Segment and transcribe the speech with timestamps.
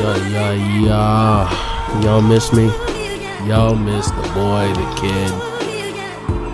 [0.00, 0.52] yeah, yeah,
[0.84, 2.02] yeah.
[2.02, 2.66] Y'all miss me?
[3.46, 5.30] Y'all miss the boy, the kid,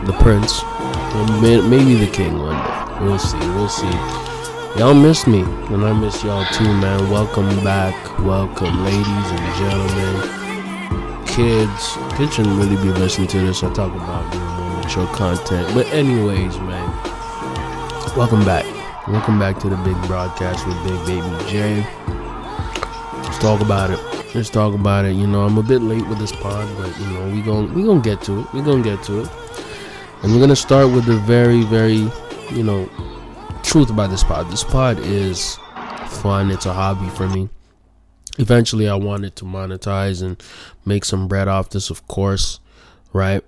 [0.07, 0.63] the prince,
[1.41, 3.05] maybe the king one day.
[3.05, 3.91] We'll see, we'll see.
[4.79, 7.11] Y'all miss me, and I miss y'all too, man.
[7.11, 11.97] Welcome back, welcome, ladies and gentlemen, kids.
[12.17, 13.63] Kids shouldn't really be listening to this.
[13.63, 16.89] I talk about you know, content, but anyways, man.
[18.17, 18.65] Welcome back.
[19.09, 22.24] Welcome back to the big broadcast with Big Baby J.
[23.45, 24.35] Talk about it.
[24.35, 25.13] Let's talk about it.
[25.13, 27.83] You know, I'm a bit late with this pod, but you know, we going we
[27.83, 28.53] gonna get to it.
[28.55, 29.29] We gonna get to it,
[30.23, 32.11] and we're gonna start with the very, very,
[32.57, 32.89] you know,
[33.63, 34.51] truth about this pod.
[34.51, 35.57] This pod is
[36.23, 36.51] fun.
[36.51, 37.51] It's a hobby for me.
[38.39, 40.43] Eventually, I wanted to monetize and
[40.87, 42.61] make some bread off this, of course,
[43.13, 43.45] right?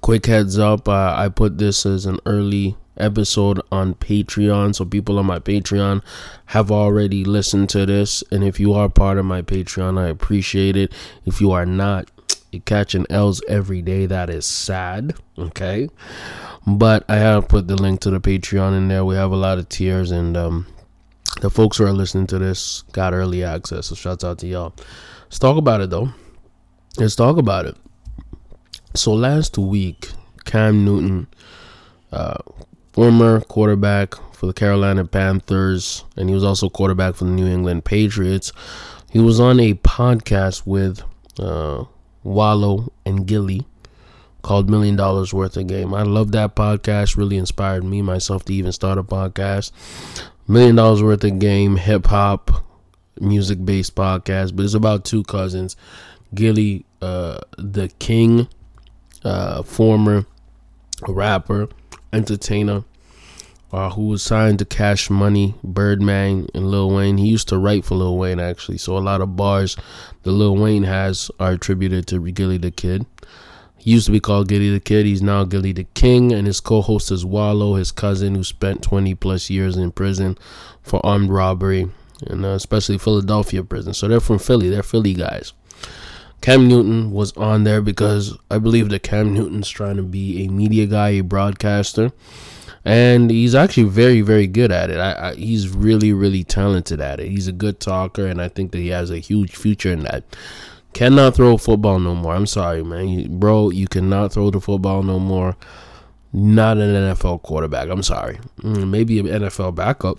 [0.00, 4.74] Quick heads up, uh, I put this as an early episode on Patreon.
[4.74, 6.02] So people on my Patreon
[6.46, 8.22] have already listened to this.
[8.30, 10.92] And if you are part of my Patreon, I appreciate it.
[11.24, 12.10] If you are not,
[12.50, 14.06] you're catching L's every day.
[14.06, 15.14] That is sad.
[15.38, 15.88] Okay.
[16.66, 19.04] But I have put the link to the Patreon in there.
[19.04, 20.66] We have a lot of tiers and um
[21.40, 23.86] the folks who are listening to this got early access.
[23.86, 24.74] So shouts out to y'all.
[25.24, 26.10] Let's talk about it though.
[26.98, 27.76] Let's talk about it.
[28.94, 30.10] So last week,
[30.44, 31.26] Cam Newton
[32.12, 32.36] uh,
[32.92, 37.84] former quarterback for the Carolina Panthers, and he was also quarterback for the New England
[37.84, 38.52] Patriots.
[39.10, 41.02] He was on a podcast with
[41.38, 41.84] uh,
[42.22, 43.66] Wallo and Gillie
[44.42, 45.94] called Million Dollars Worth of Game.
[45.94, 47.16] I love that podcast.
[47.16, 49.70] Really inspired me myself to even start a podcast.
[50.48, 52.50] Million Dollars Worth of Game, hip hop,
[53.20, 55.76] music based podcast, but it's about two cousins.
[56.34, 58.48] Gillie, uh, the King,
[59.24, 60.26] uh, former
[61.06, 61.68] rapper
[62.12, 62.84] entertainer
[63.72, 67.16] uh, who was signed to Cash Money, Birdman, and Lil Wayne.
[67.16, 69.76] He used to write for Lil Wayne actually, so a lot of bars
[70.22, 73.06] that Lil Wayne has are attributed to Gillie the Kid.
[73.78, 75.06] He used to be called Gillie the Kid.
[75.06, 79.14] He's now Gillie the King, and his co-host is Wallo, his cousin, who spent 20
[79.16, 80.38] plus years in prison
[80.82, 81.90] for armed robbery,
[82.28, 83.92] and uh, especially Philadelphia prison.
[83.94, 84.68] So they're from Philly.
[84.68, 85.52] They're Philly guys.
[86.42, 90.48] Cam Newton was on there because I believe that Cam Newton's trying to be a
[90.50, 92.10] media guy, a broadcaster,
[92.84, 94.98] and he's actually very, very good at it.
[94.98, 97.28] I, I, he's really, really talented at it.
[97.28, 100.24] He's a good talker, and I think that he has a huge future in that.
[100.94, 102.34] Cannot throw football no more.
[102.34, 103.70] I'm sorry, man, you, bro.
[103.70, 105.56] You cannot throw the football no more.
[106.32, 107.88] Not an NFL quarterback.
[107.88, 108.40] I'm sorry.
[108.62, 110.18] Mm, maybe an NFL backup.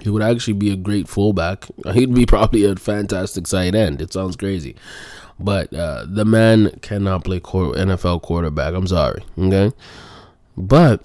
[0.00, 1.66] He would actually be a great fullback.
[1.92, 4.00] He'd be probably a fantastic side end.
[4.00, 4.74] It sounds crazy.
[5.38, 8.74] But uh, the man cannot play NFL quarterback.
[8.74, 9.22] I'm sorry.
[9.38, 9.72] Okay.
[10.56, 11.02] But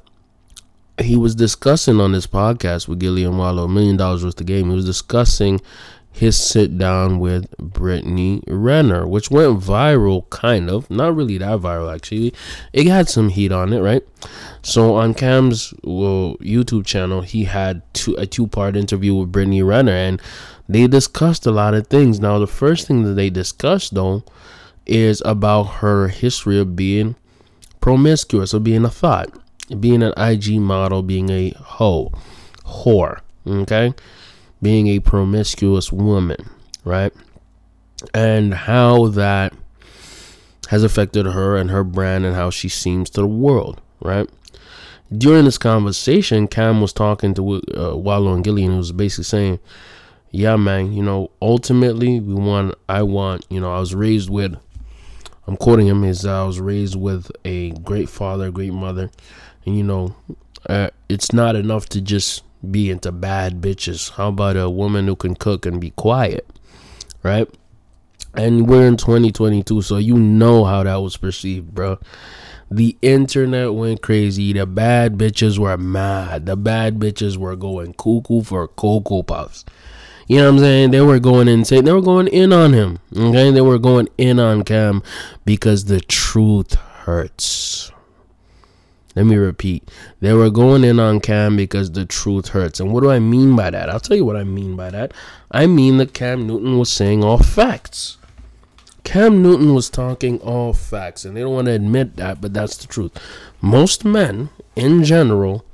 [1.01, 4.69] he was discussing on this podcast with Gillian Wallo, Million Dollars Worth of Game.
[4.69, 5.59] He was discussing
[6.11, 10.89] his sit down with Brittany Renner, which went viral, kind of.
[10.89, 12.33] Not really that viral, actually.
[12.73, 14.03] It had some heat on it, right?
[14.61, 19.63] So on Cam's well, YouTube channel, he had two, a two part interview with Brittany
[19.63, 20.21] Renner, and
[20.69, 22.19] they discussed a lot of things.
[22.19, 24.23] Now, the first thing that they discussed, though,
[24.85, 27.15] is about her history of being
[27.81, 29.29] promiscuous, or being a thought,
[29.79, 32.11] being an IG model, being a hoe,
[32.65, 33.95] whore, okay?
[34.61, 36.49] Being a promiscuous woman,
[36.83, 37.13] right?
[38.13, 39.53] And how that
[40.69, 44.29] has affected her and her brand and how she seems to the world, right?
[45.11, 49.59] During this conversation, Cam was talking to uh, Wallo and Gillian, who was basically saying,
[50.31, 54.55] yeah, man, you know, ultimately we want, I want, you know, I was raised with,
[55.47, 59.09] I'm quoting him, is I was raised with a great father, great mother,
[59.65, 60.15] and you know,
[60.67, 64.11] uh, it's not enough to just be into bad bitches.
[64.11, 66.47] How about a woman who can cook and be quiet,
[67.23, 67.49] right?
[68.35, 71.97] And we're in 2022, so you know how that was perceived, bro.
[72.69, 74.53] The internet went crazy.
[74.53, 76.45] The bad bitches were mad.
[76.45, 79.65] The bad bitches were going cuckoo for Cocoa Puffs.
[80.29, 80.91] You know what I'm saying?
[80.91, 81.85] They were going insane.
[81.85, 82.99] They were going in on him.
[83.17, 83.49] Okay?
[83.49, 85.01] They were going in on Cam
[85.43, 87.91] because the truth hurts.
[89.15, 89.89] Let me repeat.
[90.19, 92.79] They were going in on Cam because the truth hurts.
[92.79, 93.89] And what do I mean by that?
[93.89, 95.15] I'll tell you what I mean by that.
[95.49, 98.17] I mean that Cam Newton was saying all facts.
[99.03, 102.77] Cam Newton was talking all facts, and they don't want to admit that, but that's
[102.77, 103.17] the truth.
[103.61, 105.65] Most men, in general,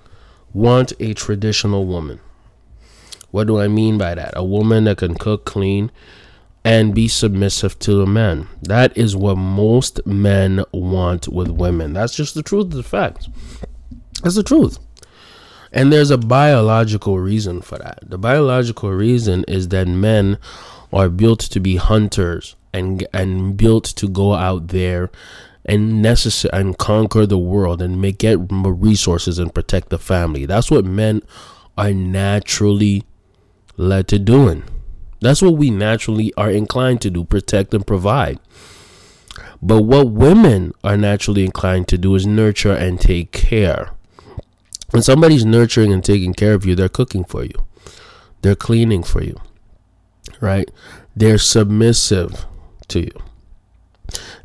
[0.54, 2.22] want a traditional woman.
[3.36, 4.32] What do I mean by that?
[4.38, 5.92] A woman that can cook, clean,
[6.64, 8.48] and be submissive to a man.
[8.62, 11.92] That is what most men want with women.
[11.92, 13.28] That's just the truth of the fact.
[14.24, 14.80] That's the truth.
[15.74, 18.00] And there's a biological reason for that.
[18.10, 20.38] The biological reason is that men
[20.94, 25.12] are built to be hunters and and built to go out there
[25.66, 30.46] and necessary and conquer the world and make get resources and protect the family.
[30.46, 31.22] That's what men
[31.78, 33.04] are naturally
[33.78, 34.64] led to doing.
[35.22, 38.40] That's what we naturally are inclined to do, protect and provide.
[39.62, 43.92] But what women are naturally inclined to do is nurture and take care.
[44.92, 47.66] When somebody's nurturing and taking care of you, they're cooking for you.
[48.42, 49.40] They're cleaning for you.
[50.40, 50.70] Right?
[51.16, 52.46] They're submissive
[52.90, 53.22] to you.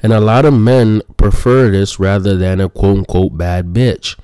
[0.02, 4.18] And a lot of men prefer this rather than a quote unquote bad bitch.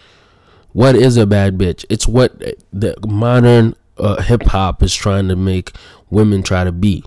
[0.73, 1.85] What is a bad bitch?
[1.91, 2.38] It's what
[2.73, 5.72] the modern uh, hip hop is trying to make
[6.10, 7.04] women try to be.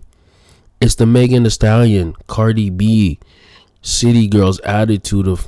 [0.82, 3.20] It's the Megan Thee Stallion, Cardi B,
[3.82, 5.48] City Girls attitude of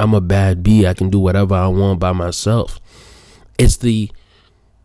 [0.00, 0.86] I'm a bad B.
[0.86, 2.80] I can do whatever I want by myself.
[3.58, 4.10] It's the,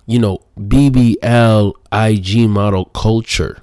[0.05, 3.59] you know, BBL IG model culture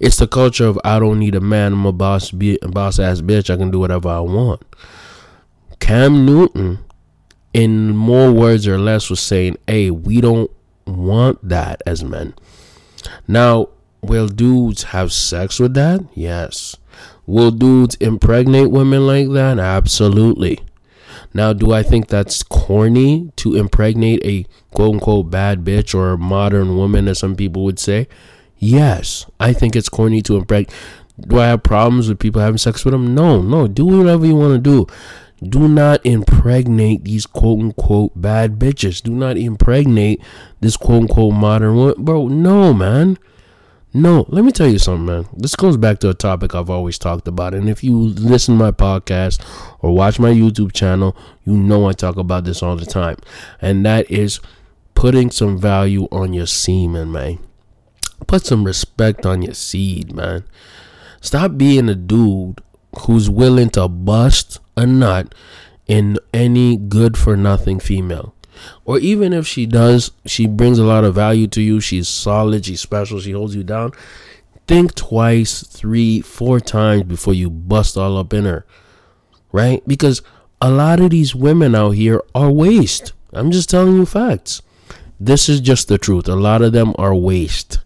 [0.00, 1.72] it's the culture of I don't need a man.
[1.72, 3.48] I'm a boss, be, boss ass bitch.
[3.48, 4.62] I can do whatever I want.
[5.80, 6.78] Cam Newton,
[7.52, 10.50] in more words or less, was saying, "Hey, we don't
[10.86, 12.34] want that as men."
[13.28, 13.68] Now,
[14.02, 16.00] will dudes have sex with that?
[16.14, 16.76] Yes.
[17.26, 19.58] Will dudes impregnate women like that?
[19.58, 20.60] Absolutely.
[21.32, 26.76] Now, do I think that's corny to impregnate a quote unquote bad bitch or modern
[26.76, 28.06] woman, as some people would say?
[28.58, 30.74] Yes, I think it's corny to impregnate.
[31.20, 33.14] Do I have problems with people having sex with them?
[33.14, 33.66] No, no.
[33.66, 34.86] Do whatever you want to do.
[35.42, 39.02] Do not impregnate these quote unquote bad bitches.
[39.02, 40.22] Do not impregnate
[40.60, 42.04] this quote unquote modern woman.
[42.04, 43.18] Bro, no, man.
[43.96, 45.28] No, let me tell you something, man.
[45.32, 47.54] This goes back to a topic I've always talked about.
[47.54, 49.40] And if you listen to my podcast
[49.80, 53.18] or watch my YouTube channel, you know I talk about this all the time.
[53.60, 54.40] And that is
[54.94, 57.38] putting some value on your semen, man.
[58.26, 60.44] Put some respect on your seed, man.
[61.20, 62.60] Stop being a dude
[63.00, 65.34] who's willing to bust a nut
[65.86, 68.34] in any good for nothing female.
[68.84, 71.80] Or even if she does, she brings a lot of value to you.
[71.80, 73.92] She's solid, she's special, she holds you down.
[74.66, 78.64] Think twice, three, four times before you bust all up in her.
[79.52, 79.86] Right?
[79.86, 80.22] Because
[80.60, 83.12] a lot of these women out here are waste.
[83.32, 84.62] I'm just telling you facts.
[85.20, 86.28] This is just the truth.
[86.28, 87.80] A lot of them are waste.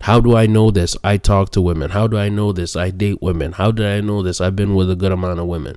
[0.00, 0.96] How do I know this?
[1.02, 1.90] I talk to women.
[1.90, 2.76] How do I know this?
[2.76, 3.52] I date women.
[3.52, 4.40] How did I know this?
[4.40, 5.76] I've been with a good amount of women.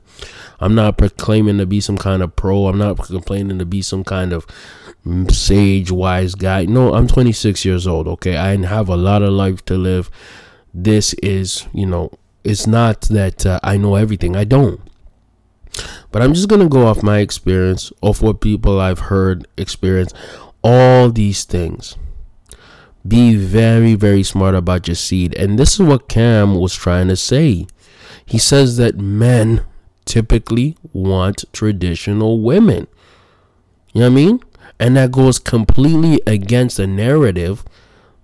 [0.59, 2.67] I'm not proclaiming to be some kind of pro.
[2.67, 4.45] I'm not complaining to be some kind of
[5.29, 6.65] sage, wise guy.
[6.65, 8.37] No, I'm 26 years old, okay?
[8.37, 10.09] I have a lot of life to live.
[10.73, 12.11] This is, you know,
[12.43, 14.35] it's not that uh, I know everything.
[14.35, 14.79] I don't.
[16.11, 20.13] But I'm just going to go off my experience, off what people I've heard experience,
[20.63, 21.97] all these things
[23.07, 25.35] be very, very smart about your seed.
[25.35, 27.67] And this is what Cam was trying to say.
[28.25, 29.63] He says that men
[30.05, 32.87] typically want traditional women.
[33.93, 34.39] You know what I mean?
[34.79, 37.63] And that goes completely against the narrative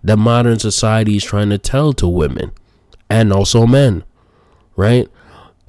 [0.03, 2.51] that modern society is trying to tell to women
[3.09, 4.03] and also men,
[4.75, 5.07] right?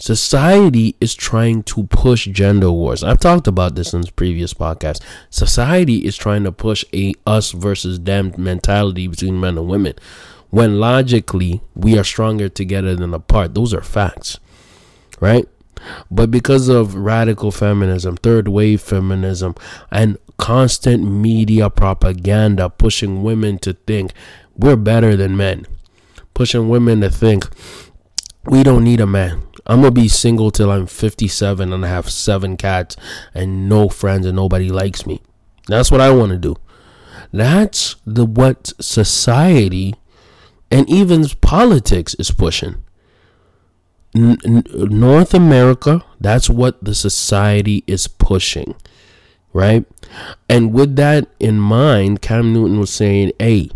[0.02, 3.04] Society is trying to push gender wars.
[3.04, 5.00] I've talked about this in previous podcasts.
[5.31, 9.94] Society is trying to push a us versus them mentality between men and women.
[10.50, 13.54] When logically we are stronger together than apart.
[13.54, 14.40] Those are facts.
[15.21, 15.49] Right?
[16.11, 19.54] But because of radical feminism, third wave feminism,
[19.92, 24.12] and constant media propaganda pushing women to think
[24.56, 25.64] we're better than men,
[26.35, 27.47] pushing women to think
[28.47, 32.11] we don't need a man I'm gonna be single till I'm 57 and I have
[32.11, 32.97] seven cats
[33.35, 35.21] and no friends and nobody likes me.
[35.69, 36.57] That's what I want to do.
[37.33, 39.95] That's the what society
[40.71, 42.83] and even politics is pushing.
[44.14, 48.75] N- North America, that's what the society is pushing,
[49.52, 49.87] right?
[50.49, 53.71] And with that in mind, Cam Newton was saying, "Hey,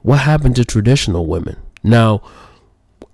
[0.00, 2.22] what happened to traditional women?" Now,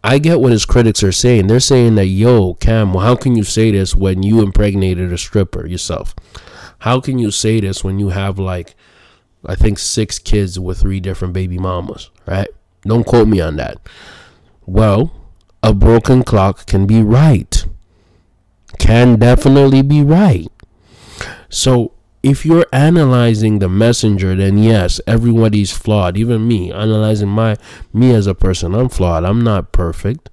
[0.09, 1.49] I get what his critics are saying.
[1.49, 5.67] They're saying that, yo, Cam, how can you say this when you impregnated a stripper
[5.67, 6.15] yourself?
[6.79, 8.75] How can you say this when you have like,
[9.45, 12.49] I think six kids with three different baby mamas, right?
[12.85, 13.77] Don't quote me on that.
[14.65, 15.13] Well,
[15.63, 17.67] a broken clock can be right.
[18.79, 20.49] Can definitely be right.
[21.51, 26.17] So if you're analyzing the messenger, then yes, everybody's flawed.
[26.17, 27.57] Even me, analyzing my
[27.93, 29.25] me as a person, I'm flawed.
[29.25, 30.31] I'm not perfect.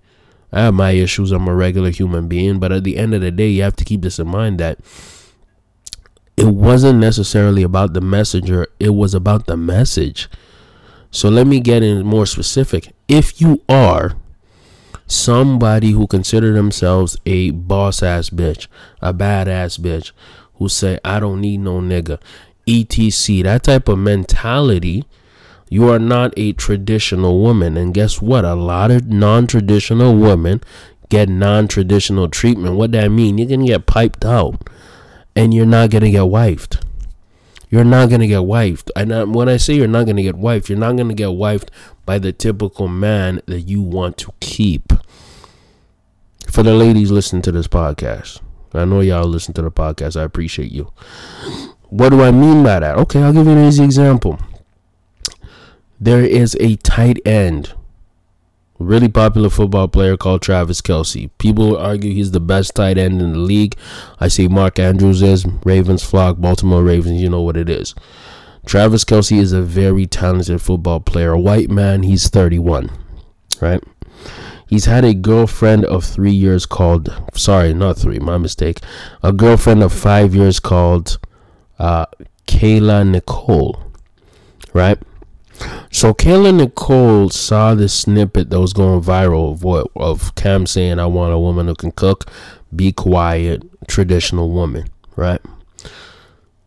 [0.51, 1.31] I have my issues.
[1.31, 2.59] I'm a regular human being.
[2.59, 4.79] But at the end of the day, you have to keep this in mind that
[6.37, 10.29] it wasn't necessarily about the messenger, it was about the message.
[11.11, 12.93] So let me get in more specific.
[13.07, 14.17] If you are
[15.07, 18.67] somebody who consider themselves a boss ass bitch,
[19.01, 20.11] a badass bitch,
[20.57, 22.19] who say I don't need no nigga,
[22.67, 23.43] etc.
[23.43, 25.05] That type of mentality,
[25.69, 27.77] you are not a traditional woman.
[27.77, 28.45] And guess what?
[28.45, 30.61] A lot of non-traditional women
[31.09, 32.75] get non-traditional treatment.
[32.75, 33.37] What that mean?
[33.37, 34.69] You're gonna get piped out,
[35.35, 36.81] and you're not gonna get wifed.
[37.69, 38.89] You're not gonna get wifed.
[38.95, 41.69] And when I say you're not gonna get wifed, you're not gonna get wifed
[42.05, 44.93] by the typical man that you want to keep.
[46.47, 48.39] For the ladies listening to this podcast,
[48.75, 50.19] I know y'all listen to the podcast.
[50.19, 50.91] I appreciate you.
[51.89, 52.97] What do I mean by that?
[52.97, 54.39] Okay, I'll give you an easy example.
[55.99, 57.73] There is a tight end,
[58.79, 61.29] really popular football player called Travis Kelce.
[61.37, 63.75] People argue he's the best tight end in the league.
[64.19, 67.95] I say Mark Andrews is, Ravens flock, Baltimore Ravens, you know what it is.
[68.65, 71.31] Travis Kelce is a very talented football player.
[71.31, 72.89] A white man, he's 31,
[73.61, 73.81] right?
[74.67, 78.79] He's had a girlfriend of three years called, sorry, not three, my mistake.
[79.21, 81.19] A girlfriend of five years called
[81.77, 82.05] uh,
[82.47, 83.81] Kayla Nicole,
[84.73, 84.97] right?
[85.91, 90.99] So Kayla Nicole saw this snippet that was going viral of what of Cam saying,
[90.99, 92.29] "I want a woman who can cook,
[92.75, 95.39] be quiet, traditional woman," right?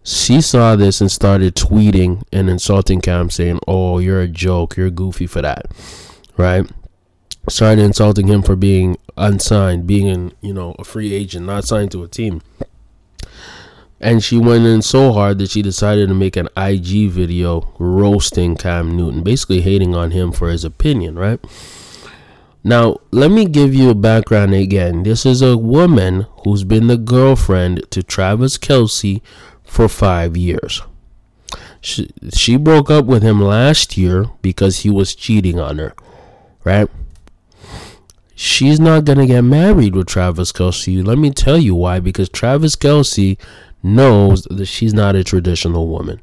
[0.02, 4.76] She saw this and started tweeting and insulting Cam, saying, "Oh, you're a joke.
[4.76, 5.67] You're goofy for that,"
[6.38, 6.67] right?
[7.49, 12.02] Started insulting him for being unsigned, being, you know, a free agent, not signed to
[12.02, 12.43] a team.
[14.00, 18.57] And she went in so hard that she decided to make an IG video roasting
[18.57, 21.40] Cam Newton, basically hating on him for his opinion, right?
[22.62, 25.02] Now, let me give you a background again.
[25.02, 29.21] This is a woman who's been the girlfriend to Travis Kelce
[29.64, 30.83] for five years.
[31.81, 35.95] She, she broke up with him last year because he was cheating on her,
[36.64, 36.88] right?
[38.40, 41.04] She's not to get married with Travis Kelce.
[41.04, 41.99] Let me tell you why.
[41.99, 43.37] Because Travis Kelce
[43.83, 46.21] knows that she's not a traditional woman.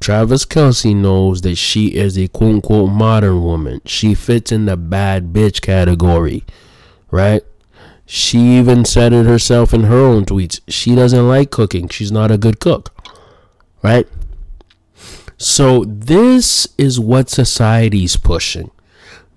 [0.00, 3.82] Travis Kelce knows that she is a quote unquote modern woman.
[3.84, 6.44] She fits in the bad bitch category,
[7.10, 7.42] right?
[8.06, 10.60] She even said it herself in her own tweets.
[10.66, 11.90] She doesn't like cooking.
[11.90, 12.94] She's not a good cook,
[13.82, 14.08] right?
[15.36, 18.70] So, this is what society's pushing.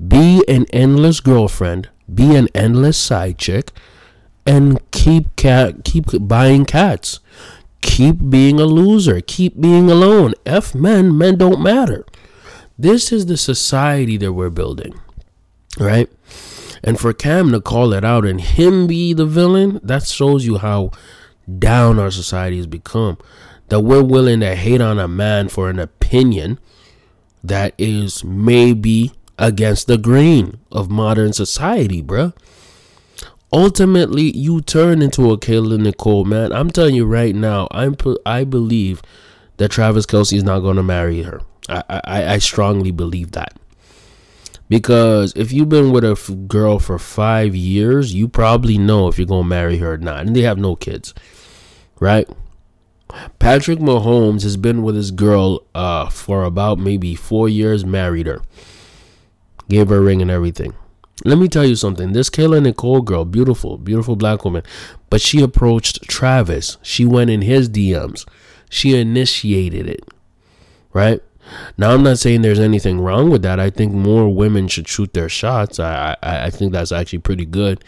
[0.05, 3.71] Be an endless girlfriend, be an endless side chick,
[4.45, 7.19] and keep cat keep buying cats.
[7.81, 9.21] Keep being a loser.
[9.21, 10.33] Keep being alone.
[10.45, 12.05] F men, men don't matter.
[12.77, 14.99] This is the society that we're building.
[15.79, 16.09] Right?
[16.83, 20.57] And for Cam to call it out and him be the villain, that shows you
[20.57, 20.91] how
[21.57, 23.17] down our society has become.
[23.67, 26.59] That we're willing to hate on a man for an opinion
[27.43, 32.33] that is maybe against the grain of modern society, bruh
[33.51, 36.53] ultimately you turn into a Kayla Nicole, man.
[36.53, 39.01] I'm telling you right now, I'm I believe
[39.57, 41.41] that Travis Kelce is not going to marry her.
[41.67, 43.53] I, I I strongly believe that
[44.69, 49.17] because if you've been with a f- girl for five years, you probably know if
[49.17, 51.13] you're to marry her or not, and they have no kids,
[51.99, 52.27] right?
[53.39, 58.41] Patrick Mahomes has been with his girl uh, for about maybe four years, married her,
[59.69, 60.73] gave her a ring and everything.
[61.25, 62.13] Let me tell you something.
[62.13, 64.63] This Kayla Nicole girl, beautiful, beautiful black woman,
[65.09, 66.77] but she approached Travis.
[66.81, 68.25] She went in his DMs.
[68.69, 70.03] She initiated it.
[70.93, 71.21] Right?
[71.77, 73.59] Now I'm not saying there's anything wrong with that.
[73.59, 75.79] I think more women should shoot their shots.
[75.79, 77.83] I, I I think that's actually pretty good.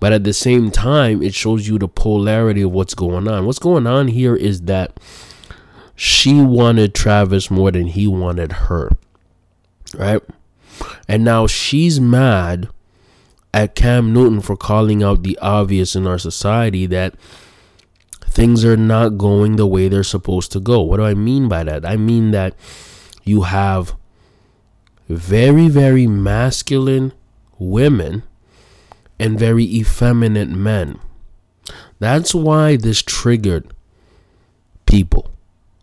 [0.00, 3.46] But at the same time, it shows you the polarity of what's going on.
[3.46, 4.98] What's going on here is that
[5.94, 8.90] she wanted Travis more than he wanted her.
[9.96, 10.20] Right?
[11.08, 12.68] And now she's mad
[13.52, 17.14] at Cam Newton for calling out the obvious in our society that
[18.26, 20.82] things are not going the way they're supposed to go.
[20.82, 21.86] What do I mean by that?
[21.86, 22.54] I mean that
[23.22, 23.94] you have
[25.08, 27.12] very, very masculine
[27.58, 28.24] women
[29.20, 30.98] and very effeminate men.
[32.00, 33.72] That's why this triggered
[34.86, 35.30] people,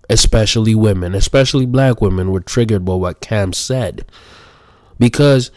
[0.09, 4.05] especially women, especially black women, were triggered by what Cam said.
[5.01, 5.49] Because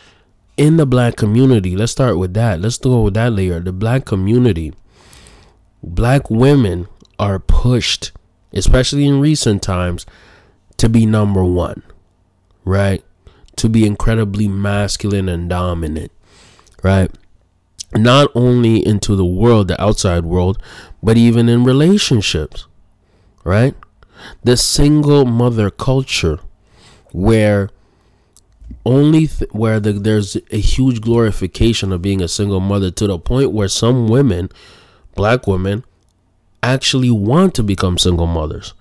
[0.57, 2.63] in the black community, let's start with that.
[2.63, 3.61] Let's go with that layer.
[3.61, 4.73] The black community,
[5.83, 8.13] black women are pushed,
[8.55, 10.07] especially in recent times,
[10.79, 11.83] to be number one,
[12.65, 13.05] right?
[13.57, 16.11] To be incredibly masculine and dominant,
[16.83, 17.11] right?
[17.95, 20.57] Not only into the world, the outside world,
[21.03, 22.67] but even in relationships,
[23.45, 23.75] right?
[24.43, 26.41] The single mother culture
[27.13, 27.69] where
[28.85, 33.19] only th- where the, there's a huge glorification of being a single mother to the
[33.19, 34.51] point where some women,
[35.15, 35.85] black women,
[36.63, 38.75] actually want to become single mothers.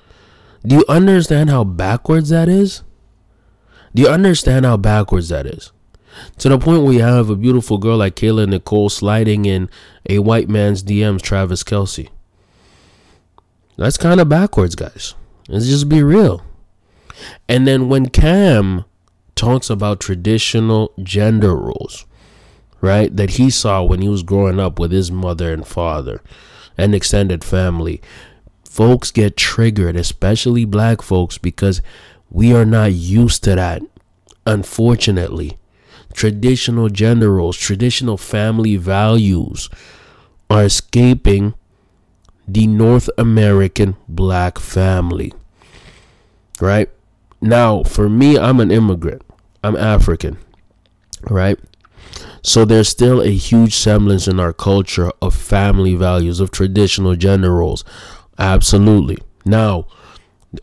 [0.66, 2.84] Do you understand how backwards that is?
[3.94, 5.72] Do you understand how backwards that is?
[6.40, 9.70] To the point where you have a beautiful girl like Kayla Nicole sliding in
[10.10, 12.10] a white man's DMs, Travis Kelce.
[13.78, 15.16] That's kind of backwards, guys.
[15.50, 16.44] Let's just be real.
[17.50, 18.86] And then when Cam
[19.36, 22.06] talks about traditional gender roles,
[22.82, 26.22] right, that he saw when he was growing up with his mother and father
[26.78, 28.02] and extended family,
[28.64, 31.82] folks get triggered, especially black folks, because
[32.30, 33.82] we are not used to that,
[34.46, 35.58] unfortunately.
[36.14, 39.70] Traditional gender roles, traditional family values
[40.50, 41.54] are escaping
[42.48, 45.34] the North American black family.
[46.60, 46.90] Right?
[47.44, 49.22] Now, for me, I'm an immigrant.
[49.66, 50.38] I'm African.
[51.24, 51.60] Right?
[52.42, 57.54] So there's still a huge semblance in our culture of family values, of traditional gender
[57.54, 57.84] roles.
[58.40, 59.18] Absolutely.
[59.46, 59.88] Now,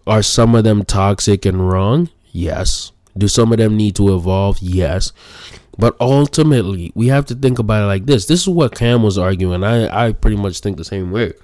[0.06, 2.08] are some of them toxic and wrong?
[2.32, 2.92] Yes.
[3.16, 4.58] Do some of them need to evolve?
[4.60, 5.12] Yes.
[5.76, 8.25] But ultimately, we have to think about it like this.
[8.25, 9.64] This is what Cam was arguing.
[9.64, 11.34] I, I pretty much think the same way.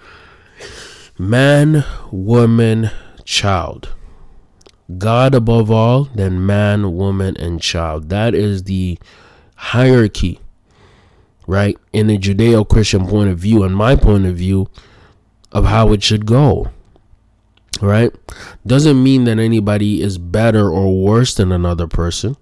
[1.19, 2.91] Man, woman,
[3.25, 3.95] child.
[4.99, 8.09] God above all, then man, woman, and child.
[8.09, 8.99] That is the
[9.57, 10.41] hierarchy,
[11.47, 11.77] right?
[11.93, 14.69] In a Judeo Christian point of view, and my point of view
[15.51, 16.71] of how it should go,
[17.81, 18.15] right?
[18.67, 22.37] Doesn't mean that anybody is better or worse than another person.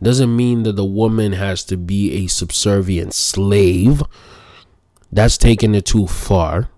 [0.00, 4.02] Doesn't mean that the woman has to be a subservient slave.
[5.10, 6.68] That's taking it too far.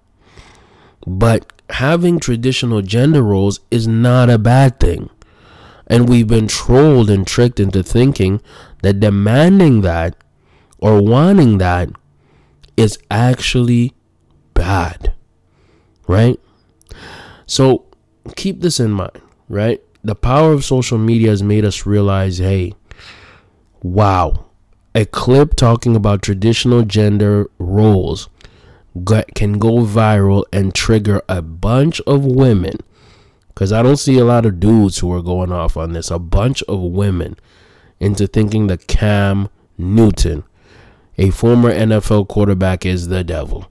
[1.07, 5.11] But having traditional gender roles is not a bad thing.
[5.87, 8.41] And we've been trolled and tricked into thinking
[8.83, 10.17] that demanding that
[10.79, 11.91] or wanting that
[12.77, 13.93] is actually
[14.55, 15.13] bad.
[16.07, 16.39] Right?
[17.47, 17.87] So
[18.37, 19.81] keep this in mind, right?
[20.03, 22.75] The power of social media has made us realize hey,
[23.83, 24.47] wow,
[24.95, 28.29] a clip talking about traditional gender roles
[29.35, 32.79] can go viral and trigger a bunch of women.
[33.49, 36.11] Because I don't see a lot of dudes who are going off on this.
[36.11, 37.37] A bunch of women
[37.99, 40.45] into thinking that Cam Newton,
[41.19, 43.71] a former NFL quarterback, is the devil.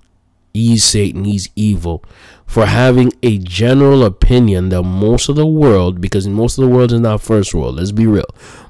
[0.54, 2.04] He's Satan, he's evil.
[2.46, 6.92] For having a general opinion that most of the world, because most of the world
[6.92, 8.26] is not first world, let's be real.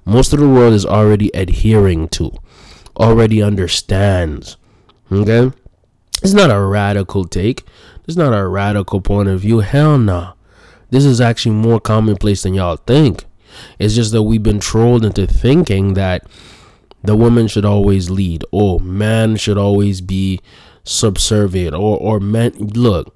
[0.06, 2.32] Most of the world is already adhering to,
[2.98, 4.58] already understands.
[5.12, 5.52] Okay?
[6.22, 7.64] It's not a radical take.
[8.08, 9.60] It's not a radical point of view.
[9.60, 9.98] Hell.
[9.98, 10.34] Nah.
[10.90, 13.26] This is actually more commonplace than y'all think.
[13.78, 16.26] It's just that we've been trolled into thinking that
[17.04, 20.40] the woman should always lead or man should always be
[20.84, 23.16] subservient or or men look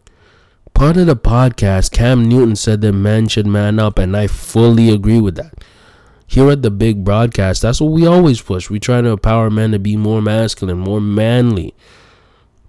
[0.73, 4.89] part of the podcast cam newton said that men should man up and i fully
[4.89, 5.53] agree with that
[6.27, 9.71] here at the big broadcast that's what we always push we try to empower men
[9.71, 11.73] to be more masculine more manly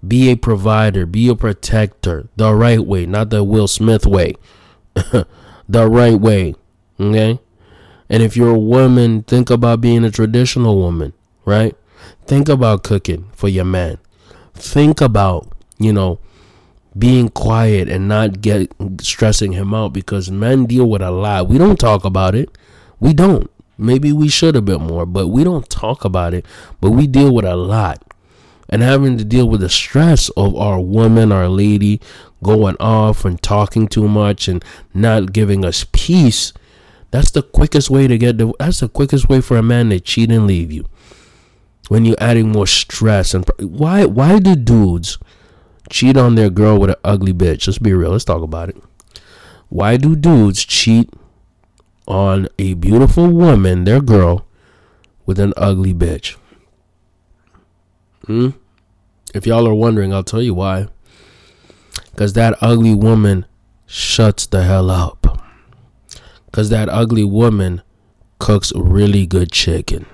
[0.07, 4.35] be a provider, be a protector, the right way, not the Will Smith way.
[4.95, 6.55] the right way.
[6.99, 7.39] Okay?
[8.09, 11.13] And if you're a woman, think about being a traditional woman,
[11.43, 11.75] right?
[12.25, 13.97] Think about cooking for your man.
[14.53, 16.19] Think about, you know,
[16.97, 21.47] being quiet and not get stressing him out because men deal with a lot.
[21.47, 22.57] We don't talk about it.
[22.99, 23.49] We don't.
[23.77, 26.45] Maybe we should a bit more, but we don't talk about it.
[26.79, 28.01] But we deal with a lot
[28.69, 32.01] and having to deal with the stress of our woman, our lady
[32.43, 36.53] going off and talking too much and not giving us peace,
[37.11, 39.99] that's the quickest way to get the, that's the quickest way for a man to
[39.99, 40.85] cheat and leave you.
[41.87, 45.19] When you're adding more stress and why why do dudes
[45.89, 47.67] cheat on their girl with an ugly bitch?
[47.67, 48.09] Let's be real.
[48.11, 48.77] Let's talk about it.
[49.69, 51.11] Why do dudes cheat
[52.07, 54.47] on a beautiful woman, their girl,
[55.27, 56.37] with an ugly bitch?
[58.25, 58.49] Hmm?
[59.33, 60.87] If y'all are wondering, I'll tell you why.
[62.11, 63.45] Because that ugly woman
[63.85, 65.41] shuts the hell up.
[66.45, 67.81] Because that ugly woman
[68.39, 70.05] cooks really good chicken.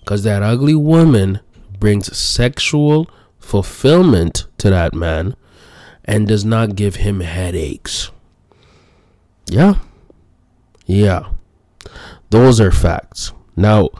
[0.00, 1.40] Because that ugly woman
[1.78, 5.34] brings sexual fulfillment to that man
[6.04, 8.10] and does not give him headaches.
[9.46, 9.74] Yeah.
[10.86, 11.30] Yeah.
[12.30, 13.32] Those are facts.
[13.56, 13.90] Now,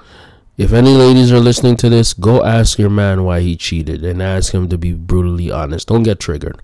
[0.62, 4.22] if any ladies are listening to this, go ask your man why he cheated and
[4.22, 5.88] ask him to be brutally honest.
[5.88, 6.62] Don't get triggered.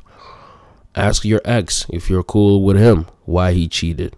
[0.95, 4.15] Ask your ex if you're cool with him why he cheated.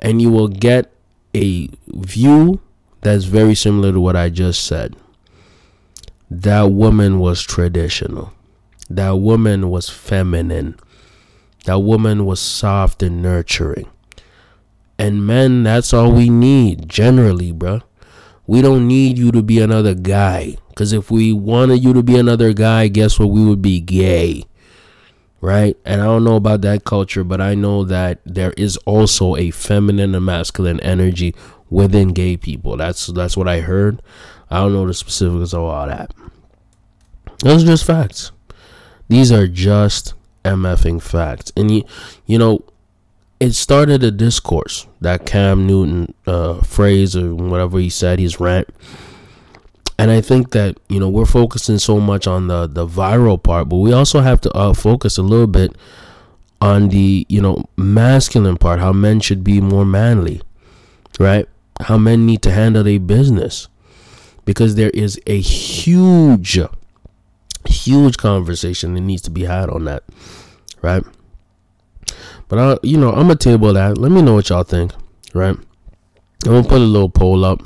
[0.00, 0.92] And you will get
[1.36, 2.60] a view
[3.02, 4.96] that's very similar to what I just said.
[6.28, 8.32] That woman was traditional.
[8.90, 10.80] That woman was feminine.
[11.64, 13.88] That woman was soft and nurturing.
[14.98, 17.82] And men, that's all we need, generally, bro.
[18.46, 20.56] We don't need you to be another guy.
[20.68, 23.30] Because if we wanted you to be another guy, guess what?
[23.30, 24.44] We would be gay.
[25.40, 25.76] Right?
[25.84, 29.50] And I don't know about that culture, but I know that there is also a
[29.50, 31.34] feminine and masculine energy
[31.70, 32.76] within gay people.
[32.76, 34.00] That's that's what I heard.
[34.50, 36.14] I don't know the specifics of all that.
[37.40, 38.32] Those are just facts.
[39.08, 41.52] These are just MFing facts.
[41.56, 41.84] And you
[42.26, 42.64] you know,
[43.40, 48.68] it started a discourse that Cam Newton uh, phrase or whatever he said, his rant.
[49.98, 53.68] And I think that you know we're focusing so much on the the viral part,
[53.68, 55.76] but we also have to uh, focus a little bit
[56.60, 60.42] on the you know masculine part, how men should be more manly,
[61.20, 61.46] right?
[61.80, 63.68] How men need to handle their business,
[64.44, 66.58] because there is a huge,
[67.66, 70.02] huge conversation that needs to be had on that,
[70.82, 71.04] right?
[72.48, 73.98] But I, you know, I'm gonna table that.
[73.98, 74.92] Let me know what y'all think,
[75.32, 75.56] right?
[76.46, 77.62] I'm gonna put a little poll up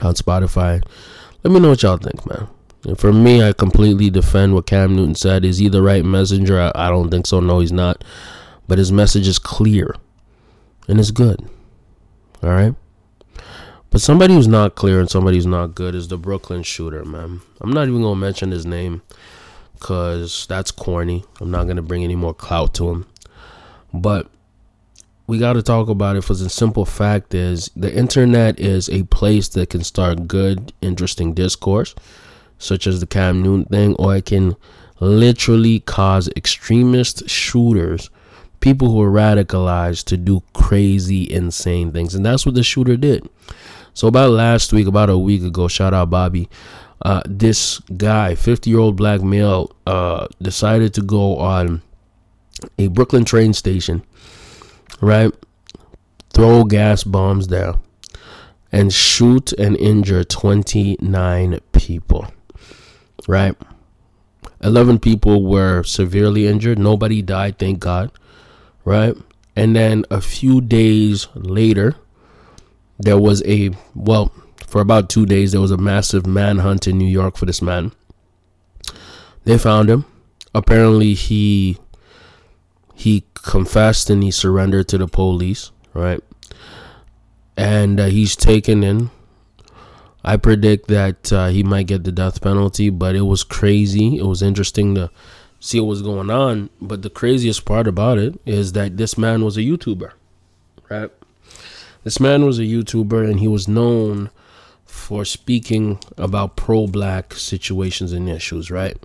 [0.00, 0.82] on Spotify.
[1.44, 2.48] Let me know what y'all think, man.
[2.84, 5.44] And for me, I completely defend what Cam Newton said.
[5.44, 6.60] Is he the right messenger?
[6.60, 7.40] I, I don't think so.
[7.40, 8.02] No, he's not.
[8.66, 9.94] But his message is clear,
[10.88, 11.48] and it's good.
[12.42, 12.74] All right.
[13.90, 17.42] But somebody who's not clear and somebody who's not good is the Brooklyn shooter, man.
[17.60, 19.02] I'm not even gonna mention his name
[19.74, 21.24] because that's corny.
[21.40, 23.06] I'm not gonna bring any more clout to him.
[23.92, 24.28] But
[25.26, 29.04] we got to talk about it for the simple fact is the internet is a
[29.04, 31.94] place that can start good, interesting discourse,
[32.58, 34.56] such as the Cam Newton thing, or it can
[35.00, 38.10] literally cause extremist shooters,
[38.60, 42.14] people who are radicalized, to do crazy, insane things.
[42.14, 43.28] And that's what the shooter did.
[43.94, 46.48] So, about last week, about a week ago, shout out Bobby.
[47.02, 51.82] Uh, this guy, 50 year old black male, uh, decided to go on
[52.78, 54.02] a Brooklyn train station,
[55.00, 55.32] right?
[56.32, 57.74] Throw gas bombs there
[58.70, 62.26] and shoot and injure 29 people,
[63.28, 63.54] right?
[64.62, 66.78] 11 people were severely injured.
[66.78, 68.10] Nobody died, thank God,
[68.84, 69.14] right?
[69.54, 71.96] And then a few days later,
[72.98, 74.32] there was a, well,
[74.66, 77.92] for about two days, there was a massive manhunt in New York for this man.
[79.44, 80.06] They found him.
[80.54, 81.78] Apparently, he
[83.02, 86.22] he confessed and he surrendered to the police, right?
[87.56, 89.10] And uh, he's taken in.
[90.24, 94.18] I predict that uh, he might get the death penalty, but it was crazy.
[94.18, 95.10] It was interesting to
[95.58, 96.70] see what was going on.
[96.80, 100.12] But the craziest part about it is that this man was a YouTuber,
[100.88, 101.10] right?
[102.04, 104.30] This man was a YouTuber and he was known
[104.84, 108.96] for speaking about pro black situations and issues, right?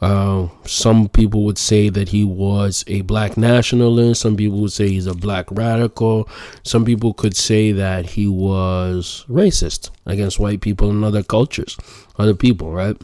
[0.00, 4.22] Uh, some people would say that he was a black nationalist.
[4.22, 6.28] Some people would say he's a black radical.
[6.62, 11.76] Some people could say that he was racist against white people and other cultures,
[12.18, 12.96] other people, right?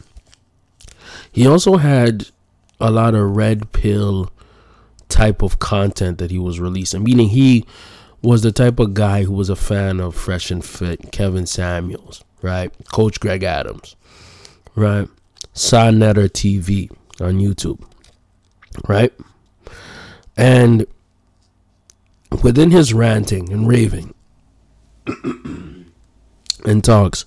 [1.31, 2.27] He also had
[2.79, 4.31] a lot of red pill
[5.09, 7.65] type of content that he was releasing, meaning he
[8.21, 12.23] was the type of guy who was a fan of Fresh and Fit, Kevin Samuels,
[12.41, 12.71] right?
[12.91, 13.95] Coach Greg Adams,
[14.75, 15.07] right?
[15.57, 16.87] Sa-Neter TV
[17.19, 17.83] on YouTube,
[18.87, 19.11] right?
[20.37, 20.85] And
[22.43, 24.13] within his ranting and raving
[26.65, 27.25] and talks,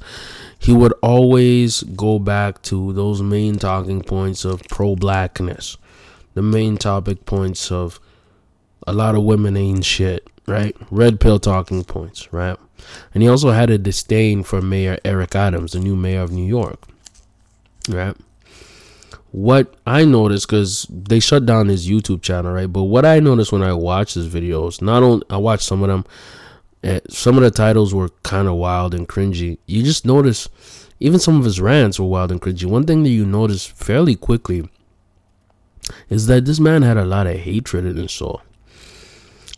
[0.60, 5.76] he would always go back to those main talking points of pro blackness,
[6.34, 7.98] the main topic points of
[8.86, 10.76] a lot of women ain't shit, right?
[10.92, 12.56] Red pill talking points, right?
[13.12, 16.46] And he also had a disdain for Mayor Eric Adams, the new mayor of New
[16.46, 16.86] York
[17.88, 18.16] right?
[19.32, 22.70] What I noticed because they shut down his YouTube channel, right?
[22.70, 25.88] But what I noticed when I watched his videos, not only I watched some of
[25.88, 26.04] them,
[26.82, 29.58] eh, some of the titles were kind of wild and cringy.
[29.66, 30.48] You just notice,
[30.98, 32.64] even some of his rants were wild and cringy.
[32.64, 34.68] One thing that you notice fairly quickly
[36.08, 38.42] is that this man had a lot of hatred in his soul.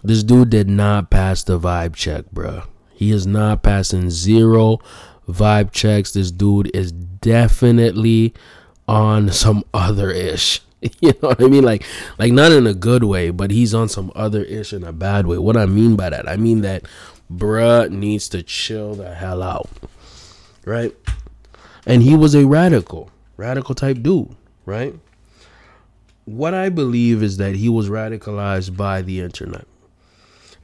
[0.04, 2.64] This dude did not pass the vibe check, bro.
[2.92, 4.78] He is not passing zero
[5.28, 6.12] vibe checks.
[6.12, 8.34] This dude is definitely
[8.88, 10.60] on some other ish.
[11.00, 11.62] You know what I mean?
[11.62, 11.84] Like,
[12.18, 15.28] like not in a good way, but he's on some other ish in a bad
[15.28, 15.38] way.
[15.38, 16.86] What I mean by that, I mean that
[17.32, 19.68] bruh needs to chill the hell out,
[20.64, 20.92] right?
[21.86, 24.34] And he was a radical, radical type dude,
[24.66, 24.94] right?
[26.24, 29.66] What I believe is that he was radicalized by the internet.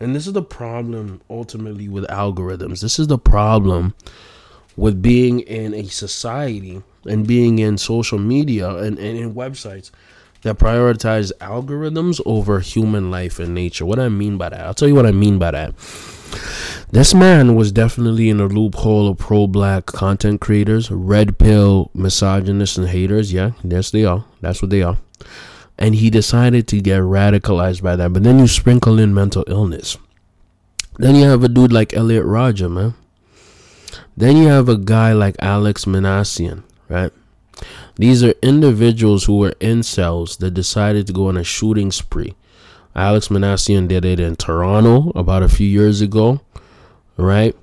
[0.00, 2.80] And this is the problem ultimately with algorithms.
[2.80, 3.94] This is the problem
[4.78, 9.90] with being in a society and being in social media and, and in websites
[10.42, 13.84] that prioritize algorithms over human life and nature.
[13.84, 15.74] What I mean by that, I'll tell you what I mean by that.
[16.92, 22.78] This man was definitely in a loophole of pro black content creators, red pill misogynists
[22.78, 23.32] and haters.
[23.32, 24.24] Yeah, yes, they are.
[24.40, 24.98] That's what they are.
[25.76, 28.12] And he decided to get radicalized by that.
[28.12, 29.98] But then you sprinkle in mental illness.
[30.98, 32.94] Then you have a dude like Elliot Rodger, man.
[34.18, 37.12] Then you have a guy like Alex Minassian, right?
[37.94, 42.34] These are individuals who were incels that decided to go on a shooting spree.
[42.96, 46.40] Alex Minassian did it in Toronto about a few years ago,
[47.16, 47.54] right?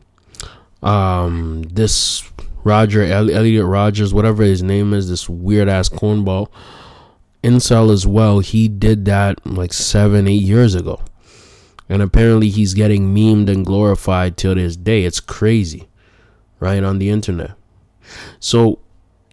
[0.81, 2.23] Um, this
[2.63, 6.47] Roger Elliot Rogers, whatever his name is, this weird ass cornball
[7.43, 8.39] incel as well.
[8.39, 11.01] He did that like seven, eight years ago,
[11.89, 15.03] and apparently he's getting memed and glorified till this day.
[15.03, 15.89] It's crazy
[16.59, 17.51] right on the internet.
[18.39, 18.79] So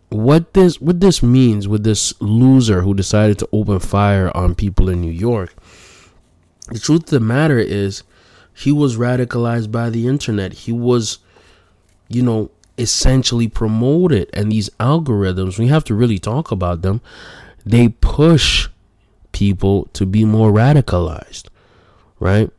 [0.09, 4.89] what this what this means with this loser who decided to open fire on people
[4.89, 5.55] in New York.
[6.69, 8.03] The truth of the matter is
[8.55, 10.53] he was radicalized by the internet.
[10.53, 11.19] He was
[12.09, 17.01] you know essentially promoted and these algorithms, we have to really talk about them.
[17.65, 18.69] They push
[19.33, 21.49] people to be more radicalized,
[22.19, 22.51] right?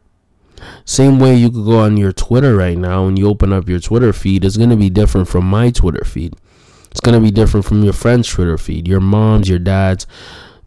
[0.86, 3.80] Same way you could go on your Twitter right now and you open up your
[3.80, 6.36] Twitter feed, it's going to be different from my Twitter feed.
[6.92, 10.06] It's going to be different from your friend's Twitter feed, your mom's, your dad's,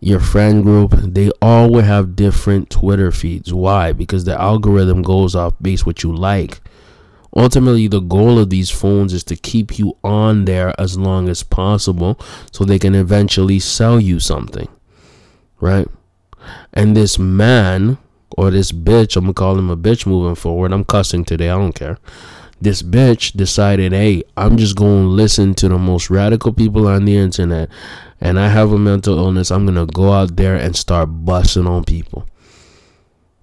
[0.01, 0.93] your friend group.
[0.93, 3.55] They all will have different Twitter feeds.
[3.55, 3.93] Why?
[3.93, 6.61] Because the algorithm goes off base what you like.
[7.37, 11.43] Ultimately, the goal of these phones is to keep you on there as long as
[11.43, 12.19] possible
[12.51, 14.69] so they can eventually sell you something.
[15.61, 15.87] Right?
[16.73, 17.99] And this man
[18.31, 20.73] or this bitch, I'm gonna call him a bitch moving forward.
[20.73, 21.99] I'm cussing today, I don't care.
[22.61, 27.17] This bitch decided, hey, I'm just gonna listen to the most radical people on the
[27.17, 27.69] internet,
[28.21, 29.51] and I have a mental illness.
[29.51, 32.27] I'm gonna go out there and start busting on people.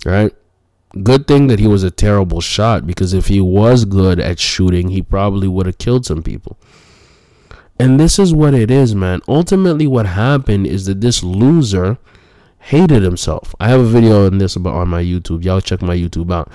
[0.06, 0.34] Right?
[1.02, 4.90] Good thing that he was a terrible shot because if he was good at shooting,
[4.90, 6.58] he probably would have killed some people.
[7.80, 9.22] And this is what it is, man.
[9.28, 11.98] Ultimately, what happened is that this loser
[12.64, 13.54] hated himself.
[13.60, 15.44] I have a video on this about on my YouTube.
[15.44, 16.50] Y'all check my YouTube out.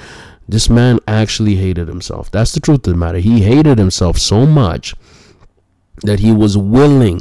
[0.48, 2.30] This man actually hated himself.
[2.30, 3.18] That's the truth of the matter.
[3.18, 4.94] He hated himself so much
[6.02, 7.20] that he was willing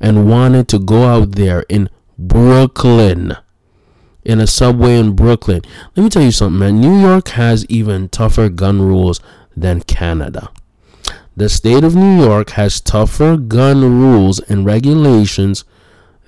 [0.00, 3.36] and wanted to go out there in Brooklyn
[4.24, 5.60] in a subway in Brooklyn.
[5.94, 6.80] Let me tell you something, man.
[6.80, 9.20] New York has even tougher gun rules
[9.56, 10.50] than Canada.
[11.36, 15.64] The state of New York has tougher gun rules and regulations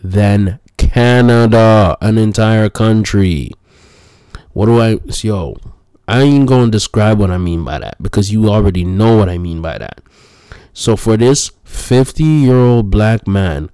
[0.04, 0.60] than
[0.92, 3.52] Canada, an entire country.
[4.52, 5.56] What do I, yo,
[6.08, 9.38] I ain't to describe what I mean by that because you already know what I
[9.38, 10.00] mean by that.
[10.72, 13.70] So for this 50 year old black man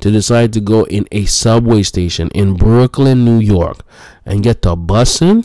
[0.00, 3.78] to decide to go in a subway station in Brooklyn, New York
[4.24, 5.44] and get the busing,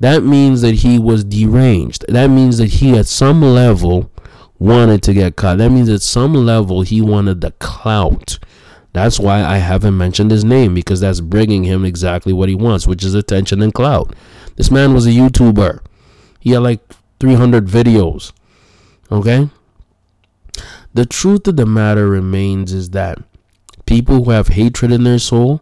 [0.00, 2.06] that means that he was deranged.
[2.08, 4.10] That means that he at some level
[4.58, 5.58] wanted to get caught.
[5.58, 8.38] That means at some level he wanted the clout.
[8.96, 12.86] That's why I haven't mentioned his name because that's bringing him exactly what he wants,
[12.86, 14.16] which is attention and clout.
[14.56, 15.80] This man was a YouTuber.
[16.40, 16.80] He had like
[17.20, 18.32] 300 videos.
[19.12, 19.50] Okay?
[20.94, 23.18] The truth of the matter remains is that
[23.84, 25.60] people who have hatred in their soul,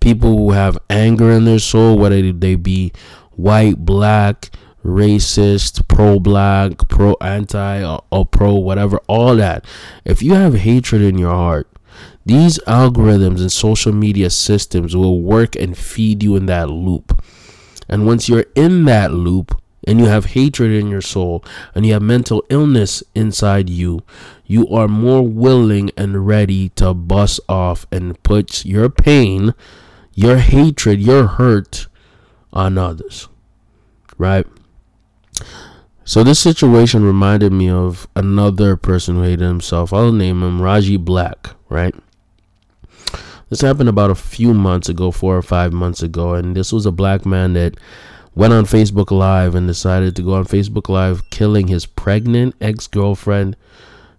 [0.00, 2.92] people who have anger in their soul, whether they be
[3.32, 4.48] white, black,
[4.82, 9.66] racist, pro black, pro anti, or, or pro whatever, all that,
[10.06, 11.68] if you have hatred in your heart,
[12.30, 17.20] these algorithms and social media systems will work and feed you in that loop.
[17.88, 21.92] And once you're in that loop and you have hatred in your soul and you
[21.92, 24.04] have mental illness inside you,
[24.46, 29.52] you are more willing and ready to bust off and put your pain,
[30.14, 31.88] your hatred, your hurt
[32.52, 33.28] on others.
[34.18, 34.46] Right?
[36.04, 39.92] So this situation reminded me of another person who hated himself.
[39.92, 41.94] I'll name him Raji Black, right?
[43.50, 46.86] This happened about a few months ago, four or five months ago, and this was
[46.86, 47.76] a black man that
[48.34, 52.86] went on Facebook Live and decided to go on Facebook Live killing his pregnant ex
[52.86, 53.56] girlfriend,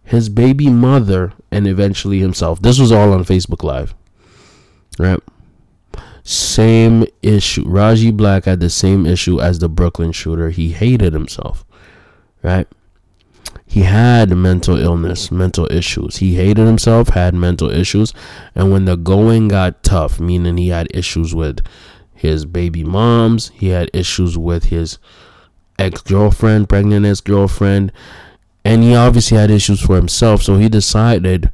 [0.03, 2.61] his baby mother, and eventually himself.
[2.61, 3.95] This was all on Facebook Live.
[4.99, 5.19] Right?
[6.23, 7.63] Same issue.
[7.65, 10.49] Raji Black had the same issue as the Brooklyn shooter.
[10.49, 11.65] He hated himself.
[12.43, 12.67] Right?
[13.71, 16.17] He had mental illness, mental issues.
[16.17, 18.13] He hated himself, had mental issues,
[18.53, 21.61] and when the going got tough, meaning he had issues with
[22.13, 23.47] his baby moms.
[23.53, 24.97] He had issues with his
[25.79, 27.93] ex girlfriend, pregnant ex girlfriend,
[28.65, 30.43] and he obviously had issues for himself.
[30.43, 31.49] So he decided,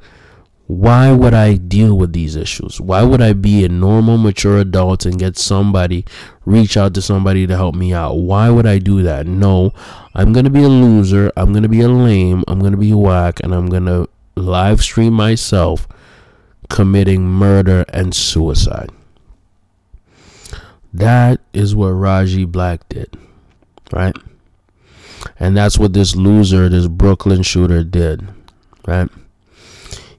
[0.68, 2.78] why would I deal with these issues?
[2.78, 6.04] Why would I be a normal, mature adult and get somebody,
[6.44, 8.18] reach out to somebody to help me out?
[8.18, 9.26] Why would I do that?
[9.26, 9.72] No,
[10.14, 11.32] I'm going to be a loser.
[11.38, 12.44] I'm going to be a lame.
[12.46, 13.40] I'm going to be whack.
[13.42, 15.88] And I'm going to live stream myself
[16.68, 18.90] committing murder and suicide.
[20.92, 23.16] That is what Raji Black did,
[23.90, 24.14] right?
[25.40, 28.28] And that's what this loser, this Brooklyn shooter, did,
[28.86, 29.08] right?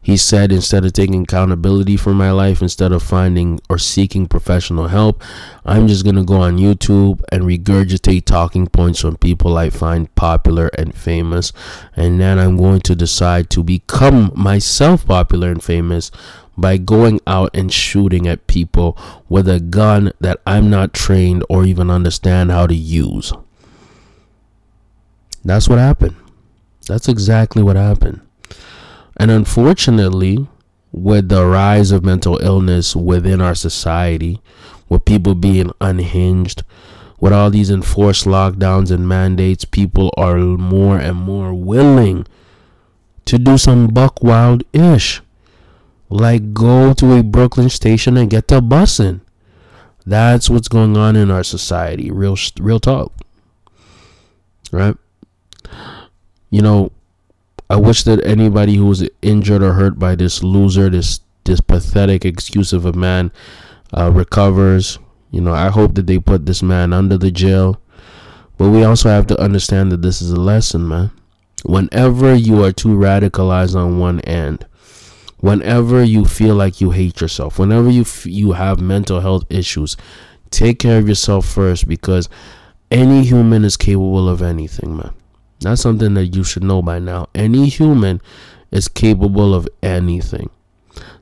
[0.10, 4.88] He said, instead of taking accountability for my life, instead of finding or seeking professional
[4.88, 5.22] help,
[5.64, 10.14] I'm just going to go on YouTube and regurgitate talking points from people I find
[10.16, 11.54] popular and famous.
[11.96, 16.10] And then I'm going to decide to become myself popular and famous
[16.58, 18.98] by going out and shooting at people
[19.30, 23.32] with a gun that I'm not trained or even understand how to use.
[25.46, 26.16] That's what happened.
[26.88, 28.22] That's exactly what happened.
[29.20, 30.48] And unfortunately,
[30.92, 34.42] with the rise of mental illness within our society,
[34.88, 36.64] with people being unhinged,
[37.20, 42.26] with all these enforced lockdowns and mandates, people are more and more willing
[43.26, 45.22] to do some buck wild ish.
[46.10, 49.22] Like go to a Brooklyn station and get the busing.
[50.06, 52.10] That's what's going on in our society.
[52.10, 53.14] Real, real talk.
[54.72, 54.96] Right?
[56.50, 56.92] You know,
[57.70, 62.26] I wish that anybody who was injured or hurt by this loser, this this pathetic
[62.26, 63.32] excuse of a man,
[63.96, 65.00] uh, recovers.
[65.32, 67.80] You know, I hope that they put this man under the jail.
[68.58, 71.12] But we also have to understand that this is a lesson, man.
[71.64, 74.66] Whenever you are too radicalized on one end,
[75.38, 79.96] whenever you feel like you hate yourself, whenever you f- you have mental health issues,
[80.50, 82.28] take care of yourself first because
[82.92, 85.14] any human is capable of anything, man.
[85.62, 87.28] That's something that you should know by now.
[87.36, 88.22] Any human
[88.72, 90.50] is capable of anything.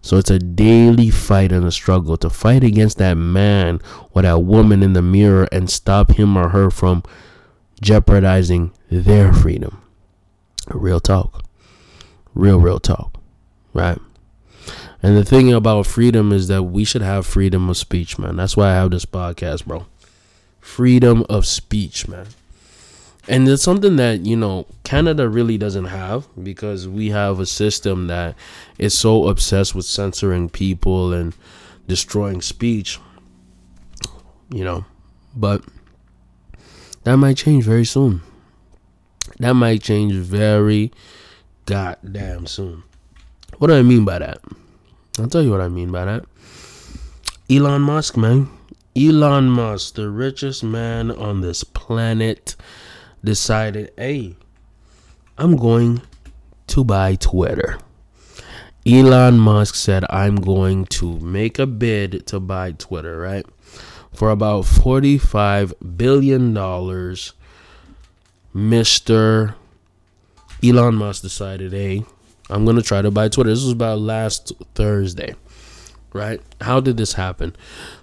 [0.01, 4.43] So it's a daily fight and a struggle to fight against that man or that
[4.43, 7.03] woman in the mirror and stop him or her from
[7.81, 9.81] jeopardizing their freedom.
[10.69, 11.43] Real talk.
[12.33, 13.15] Real, real talk.
[13.73, 13.99] Right?
[15.01, 18.35] And the thing about freedom is that we should have freedom of speech, man.
[18.35, 19.85] That's why I have this podcast, bro.
[20.59, 22.27] Freedom of speech, man
[23.27, 28.07] and it's something that you know Canada really doesn't have because we have a system
[28.07, 28.35] that
[28.77, 31.33] is so obsessed with censoring people and
[31.87, 32.99] destroying speech
[34.49, 34.85] you know.
[35.35, 35.63] But
[37.03, 38.21] that might change very soon.
[39.39, 40.91] That might change very
[41.65, 42.83] goddamn soon.
[43.57, 44.39] What do i mean by that?
[45.19, 46.25] I'll tell you what i mean by that.
[47.49, 48.49] Elon musk man.
[48.95, 52.55] Elon musk the richest man on this planet
[53.23, 54.35] decided, hey,
[55.37, 56.01] I'm going
[56.67, 57.77] to buy Twitter.
[58.85, 63.45] Elon Musk said, I'm going to make a bid to buy Twitter, right?
[64.13, 66.53] For about $45 billion,
[68.55, 69.55] Mr.
[70.63, 72.03] Elon Musk decided, hey,
[72.49, 73.49] I'm going to try to buy Twitter.
[73.49, 75.35] This was about last Thursday,
[76.13, 76.41] right?
[76.61, 77.55] How did this happen?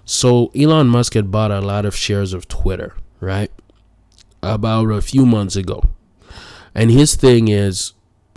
[0.05, 3.51] So, Elon Musk had bought a lot of shares of Twitter, right?
[4.45, 5.83] About a few months ago.
[6.73, 7.93] And his thing is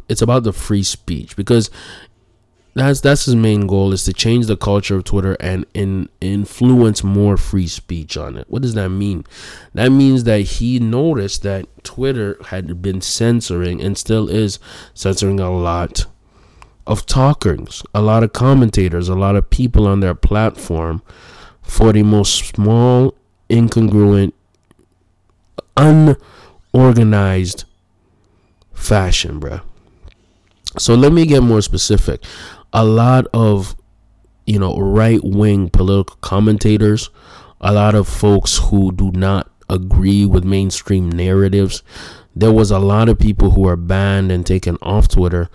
[0.08, 1.70] it's about the free speech because
[2.74, 7.02] that's that's his main goal is to change the culture of Twitter and in, influence
[7.02, 8.46] more free speech on it.
[8.48, 9.24] What does that mean?
[9.74, 14.58] That means that he noticed that Twitter had been censoring and still is
[14.94, 16.06] censoring a lot
[16.86, 21.02] of talkers, a lot of commentators, a lot of people on their platform
[21.60, 23.14] for the most small,
[23.50, 24.32] incongruent,
[25.78, 27.64] unorganized
[28.72, 29.60] fashion, bro.
[30.78, 32.22] So let me get more specific.
[32.72, 33.74] A lot of,
[34.46, 37.10] you know, right wing political commentators,
[37.60, 41.82] a lot of folks who do not agree with mainstream narratives.
[42.36, 45.48] There was a lot of people who are banned and taken off Twitter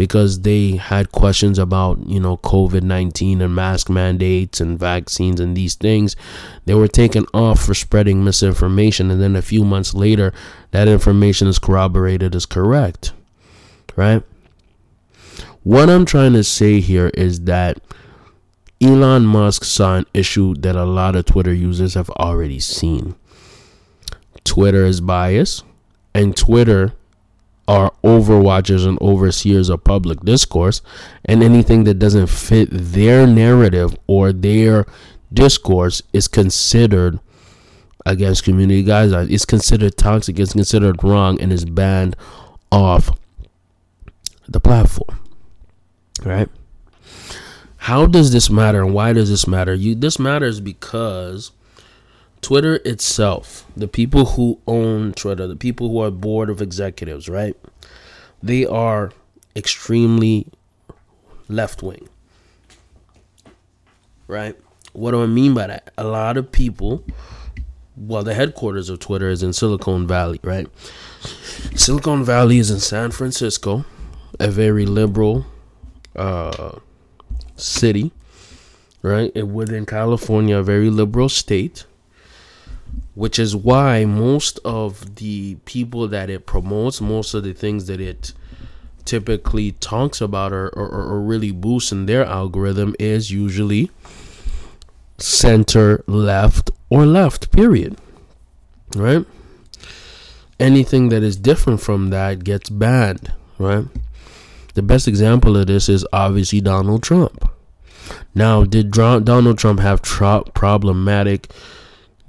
[0.00, 5.54] because they had questions about, you know, COVID 19 and mask mandates and vaccines and
[5.54, 6.16] these things.
[6.64, 9.10] They were taken off for spreading misinformation.
[9.10, 10.32] And then a few months later,
[10.70, 13.12] that information is corroborated as correct.
[13.94, 14.22] Right?
[15.64, 17.82] What I'm trying to say here is that
[18.80, 23.16] Elon Musk saw an issue that a lot of Twitter users have already seen.
[24.44, 25.62] Twitter is biased,
[26.14, 26.94] and Twitter
[27.70, 30.82] are overwatchers and overseers of public discourse,
[31.24, 34.86] and anything that doesn't fit their narrative or their
[35.32, 37.20] discourse is considered
[38.04, 39.30] against community guidelines.
[39.30, 42.16] Uh, it's considered toxic, it's considered wrong, and is banned
[42.72, 43.16] off
[44.48, 45.20] the platform.
[46.24, 46.48] Right?
[47.76, 49.74] How does this matter and why does this matter?
[49.74, 51.52] You this matters because
[52.42, 57.56] Twitter itself, the people who own Twitter, the people who are board of executives, right?
[58.42, 59.12] They are
[59.54, 60.46] extremely
[61.48, 62.08] left wing.
[64.26, 64.56] Right?
[64.92, 65.92] What do I mean by that?
[65.98, 67.04] A lot of people
[68.00, 70.66] well, the headquarters of Twitter is in Silicon Valley, right?
[71.76, 73.84] Silicon Valley is in San Francisco,
[74.38, 75.44] a very liberal
[76.16, 76.78] uh,
[77.56, 78.10] city,
[79.02, 79.34] right?
[79.46, 81.84] Within California, a very liberal state,
[83.14, 88.00] which is why most of the people that it promotes, most of the things that
[88.00, 88.32] it
[89.04, 93.90] typically talks about or, or, or really boosts in their algorithm is usually
[95.18, 97.96] center left or left, period.
[98.94, 99.24] Right?
[100.58, 103.84] Anything that is different from that gets banned, right?
[104.74, 107.50] The best example of this is obviously Donald Trump.
[108.34, 111.52] Now, did Donald Trump have problematic,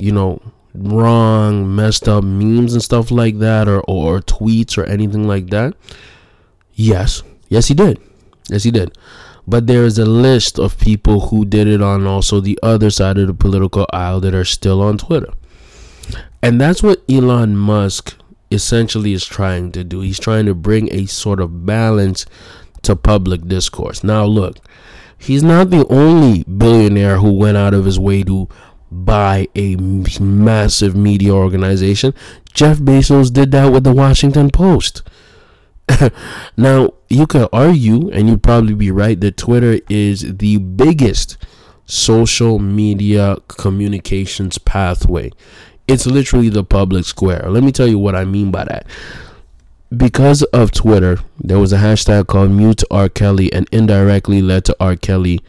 [0.02, 0.42] you know,
[0.74, 5.76] wrong, messed up memes and stuff like that, or, or, tweets or anything like that?
[6.74, 7.24] Yes.
[7.50, 8.00] Yes, he did.
[8.50, 8.98] Yes, he did.
[9.48, 13.18] But there is a list of people who did it on also the other side
[13.18, 15.34] of the political aisle that are still on Twitter.
[16.42, 18.16] And that's what Elon Musk
[18.52, 20.02] essentially is trying to do.
[20.02, 22.26] He's trying to bring a sort of balance
[22.84, 24.04] to public discourse.
[24.04, 24.58] Now, look,
[25.18, 28.50] he's not the only billionaire who went out of his way to
[28.92, 32.14] buy a massive media organization.
[32.54, 35.02] Jeff Bezos did that with the Washington Post.
[36.58, 41.38] now, you could argue, and you'd probably be right, that Twitter is the biggest
[41.86, 45.32] social media communications pathway.
[45.88, 47.46] It's literally the public square.
[47.50, 48.86] Let me tell you what I mean by that.
[49.96, 53.10] Because of Twitter, there was a hashtag called Mute R.
[53.10, 54.96] Kelly and indirectly led to R.
[54.96, 55.42] Kelly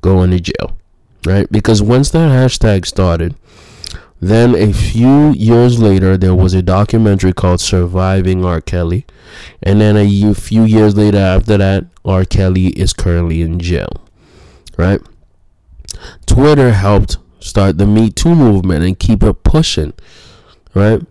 [0.00, 0.76] going to jail.
[1.24, 1.50] Right?
[1.50, 3.36] Because once that hashtag started,
[4.22, 8.60] then a few years later, there was a documentary called Surviving R.
[8.60, 9.04] Kelly.
[9.62, 12.24] And then a few years later after that, R.
[12.24, 14.06] Kelly is currently in jail.
[14.76, 15.00] Right?
[16.26, 19.92] Twitter helped start the Me Too movement and keep it pushing.
[20.74, 21.02] Right?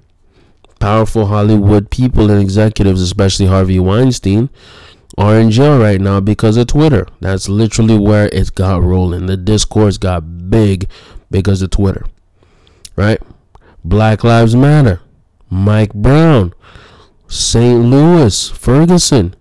[0.79, 4.49] Powerful Hollywood people and executives, especially Harvey Weinstein,
[5.17, 7.07] are in jail right now because of Twitter.
[7.19, 9.25] That's literally where it got rolling.
[9.25, 10.89] The discourse got big
[11.29, 12.05] because of Twitter
[12.95, 13.21] right?
[13.83, 15.01] Black Lives Matter,
[15.49, 16.53] Mike Brown,
[17.27, 17.83] St.
[17.83, 19.35] Louis, Ferguson.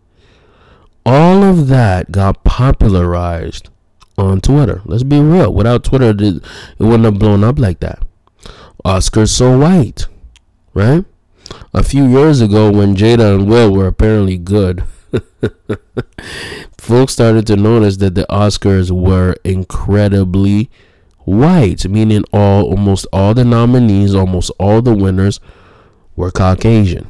[1.04, 3.68] All of that got popularized
[4.16, 4.82] on Twitter.
[4.84, 5.52] Let's be real.
[5.52, 6.42] Without Twitter, it
[6.78, 8.02] wouldn't have blown up like that.
[8.84, 10.06] Oscar So White,
[10.74, 11.04] right?
[11.74, 14.84] A few years ago, when Jada and Will were apparently good,
[16.78, 20.70] folks started to notice that the Oscars were incredibly
[21.24, 25.40] white, meaning all almost all the nominees, almost all the winners
[26.16, 27.08] were Caucasian.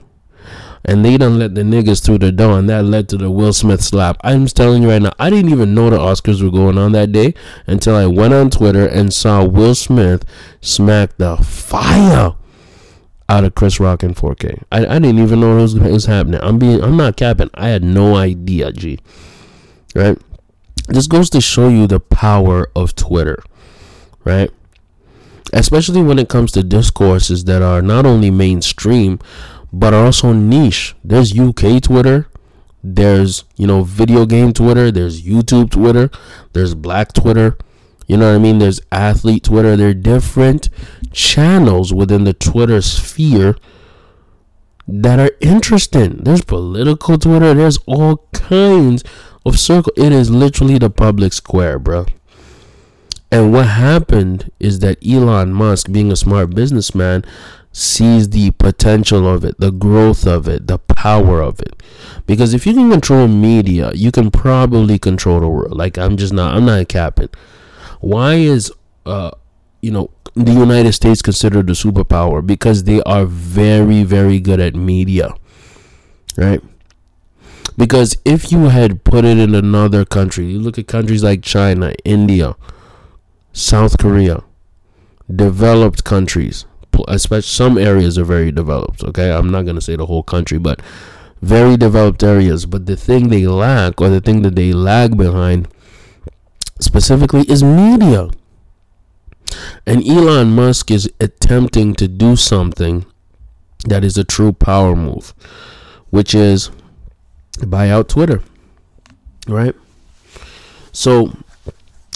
[0.83, 3.53] And they done let the niggas through the door, and that led to the Will
[3.53, 4.17] Smith slap.
[4.23, 7.13] I'm telling you right now, I didn't even know the Oscars were going on that
[7.13, 7.35] day
[7.67, 10.25] until I went on Twitter and saw Will Smith
[10.63, 12.35] smack the fire
[13.31, 14.65] out of Chris Rock in 4K.
[14.71, 16.41] I, I didn't even know it was, it was happening.
[16.43, 17.51] I'm being I'm not capping.
[17.55, 18.99] I had no idea, G.
[19.95, 20.19] Right?
[20.89, 23.43] This goes to show you the power of Twitter
[24.25, 24.51] right?
[25.53, 29.19] Especially when it comes to discourses that are not only mainstream
[29.73, 30.97] but are also niche.
[31.05, 32.29] There's UK Twitter,
[32.83, 36.11] there's, you know, video game Twitter, there's YouTube Twitter,
[36.53, 37.57] there's Black Twitter,
[38.11, 38.59] you know what I mean?
[38.59, 39.77] There's athlete Twitter.
[39.77, 40.69] There are different
[41.13, 43.55] channels within the Twitter sphere
[44.89, 46.17] that are interesting.
[46.17, 47.55] There's political Twitter.
[47.55, 49.05] There's all kinds
[49.47, 49.93] of circle.
[49.97, 52.07] It is literally the public square, bro.
[53.31, 57.25] And what happened is that Elon Musk, being a smart businessman,
[57.71, 61.81] sees the potential of it, the growth of it, the power of it.
[62.27, 65.77] Because if you can control media, you can probably control the world.
[65.77, 67.29] Like I'm just not I'm not capping.
[68.01, 68.73] Why is
[69.07, 69.31] uh
[69.81, 72.47] you know the United States considered a superpower?
[72.47, 75.35] Because they are very, very good at media.
[76.37, 76.63] Right?
[77.77, 81.95] Because if you had put it in another country, you look at countries like China,
[82.05, 82.57] India,
[83.53, 84.43] South Korea,
[85.35, 86.67] developed countries,
[87.09, 89.03] especially some areas are very developed.
[89.05, 90.81] Okay, I'm not gonna say the whole country, but
[91.41, 92.67] very developed areas.
[92.67, 95.69] But the thing they lack, or the thing that they lag behind,
[96.83, 98.31] specifically, is media.
[99.87, 103.07] And Elon Musk is attempting to do something
[103.85, 105.35] that is a true power move,
[106.11, 106.71] which is
[107.67, 108.43] buy out Twitter.
[109.47, 109.75] Right?
[110.93, 111.37] So,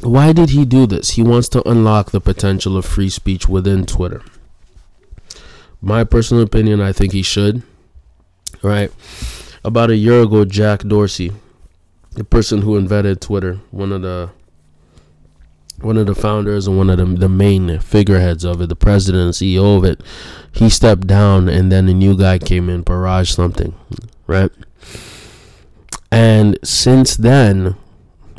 [0.02, 1.10] why did he do this?
[1.10, 4.22] He wants to unlock the potential of free speech within Twitter.
[5.80, 7.62] My personal opinion, I think he should.
[8.62, 8.90] Right?
[9.64, 11.32] About a year ago, Jack Dorsey,
[12.12, 14.30] the person who invented Twitter, one of the
[15.84, 19.24] one of the founders and one of the, the main figureheads of it, the president
[19.24, 20.00] and CEO of it,
[20.52, 23.74] he stepped down and then a new guy came in, Parag something,
[24.26, 24.50] right?
[26.10, 27.76] And since then,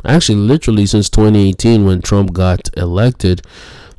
[0.04, 3.42] actually literally since 2018 when Trump got elected,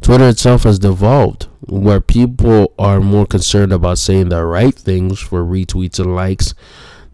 [0.02, 5.44] Twitter itself has devolved where people are more concerned about saying the right things for
[5.44, 6.54] retweets and likes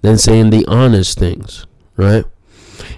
[0.02, 1.66] than saying the honest things,
[1.98, 2.26] right?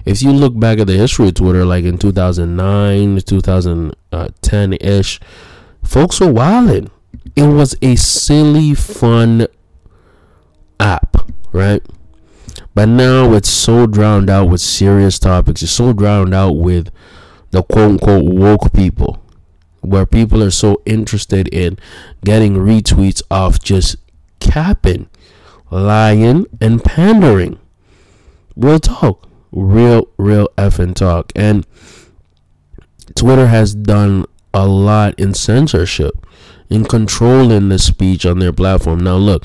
[0.06, 5.20] If you look back at the history of Twitter, like in 2009, 2010 ish,
[5.82, 6.92] folks were wilding.
[7.34, 9.48] It was a silly, fun
[10.78, 11.82] app, right?
[12.72, 15.60] But now it's so drowned out with serious topics.
[15.62, 16.92] It's so drowned out with
[17.50, 19.20] the quote unquote woke people,
[19.80, 21.80] where people are so interested in
[22.24, 23.96] getting retweets off just
[24.38, 25.08] capping,
[25.68, 27.58] lying, and pandering.
[28.54, 31.32] Real talk real, real effing talk.
[31.34, 31.66] And
[33.14, 36.26] Twitter has done a lot in censorship,
[36.68, 39.00] in controlling the speech on their platform.
[39.00, 39.44] Now, look,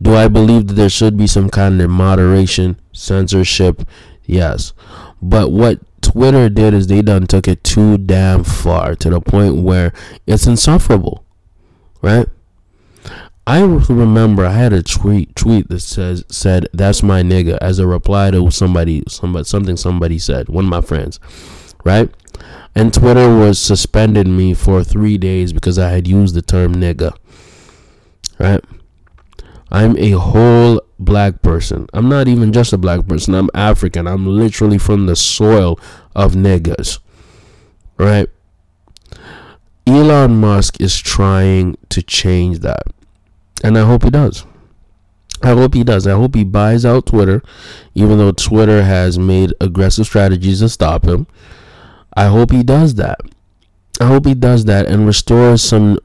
[0.00, 3.82] do I believe that there should be some kind of moderation, censorship?
[4.24, 4.72] Yes.
[5.20, 9.62] But what Twitter did is they done took it too damn far to the point
[9.62, 9.92] where
[10.26, 11.24] it's insufferable,
[12.02, 12.26] right?
[13.50, 17.86] I remember I had a tweet tweet that says said that's my nigga as a
[17.86, 21.18] reply to somebody somebody something somebody said one of my friends,
[21.82, 22.08] right?
[22.76, 27.12] And Twitter was suspended me for three days because I had used the term nigga.
[28.38, 28.64] Right?
[29.72, 31.88] I'm a whole black person.
[31.92, 33.34] I'm not even just a black person.
[33.34, 34.06] I'm African.
[34.06, 35.76] I'm literally from the soil
[36.14, 37.00] of niggas.
[37.98, 38.28] Right?
[39.88, 42.84] Elon Musk is trying to change that.
[43.62, 44.44] And I hope he does.
[45.42, 46.06] I hope he does.
[46.06, 47.42] I hope he buys out Twitter,
[47.94, 51.26] even though Twitter has made aggressive strategies to stop him.
[52.14, 53.20] I hope he does that.
[54.00, 55.98] I hope he does that and restores some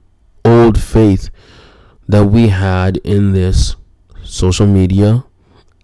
[0.44, 1.30] old faith
[2.08, 3.76] that we had in this
[4.24, 5.26] social media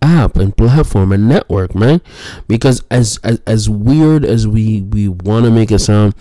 [0.02, 2.02] app and platform and network, man.
[2.48, 6.16] Because as as, as weird as we we want to make it sound,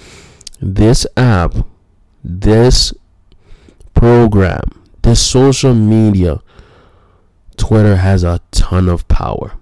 [0.60, 1.54] this app,
[2.24, 2.92] this
[3.94, 6.40] program this social media,
[7.56, 9.52] Twitter has a ton of power.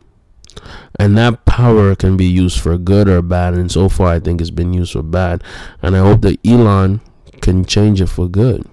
[0.99, 3.55] And that power can be used for good or bad.
[3.55, 5.45] And so far, I think it's been used for bad.
[5.83, 7.01] And I hope that Elon
[7.41, 8.67] can change it for good.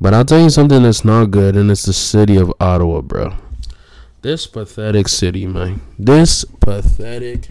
[0.00, 3.34] But I'll tell you something that's not good, and it's the city of Ottawa, bro.
[4.22, 5.82] This pathetic city, man.
[5.98, 7.48] This pathetic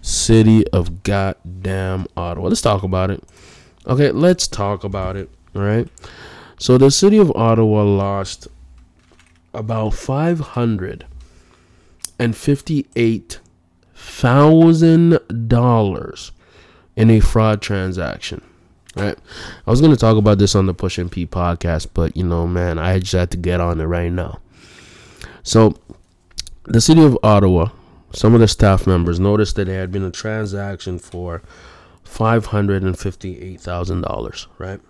[0.00, 2.48] city of goddamn Ottawa.
[2.48, 3.22] Let's talk about it.
[3.86, 5.30] Okay, let's talk about it.
[5.54, 5.88] All right.
[6.62, 8.46] So the city of Ottawa lost
[9.52, 11.04] about five hundred
[12.20, 13.40] and fifty-eight
[13.96, 16.30] thousand dollars
[16.94, 18.42] in a fraud transaction.
[18.94, 19.18] Right.
[19.66, 22.46] I was gonna talk about this on the Push and P podcast, but you know,
[22.46, 24.38] man, I just had to get on it right now.
[25.42, 25.74] So
[26.62, 27.70] the city of Ottawa,
[28.12, 31.42] some of the staff members noticed that there had been a transaction for
[32.04, 34.80] five hundred and fifty-eight thousand dollars, right?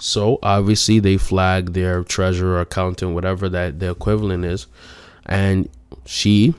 [0.00, 4.66] So obviously they flag their treasurer, accountant, whatever that the equivalent is,
[5.26, 5.68] and
[6.06, 6.54] she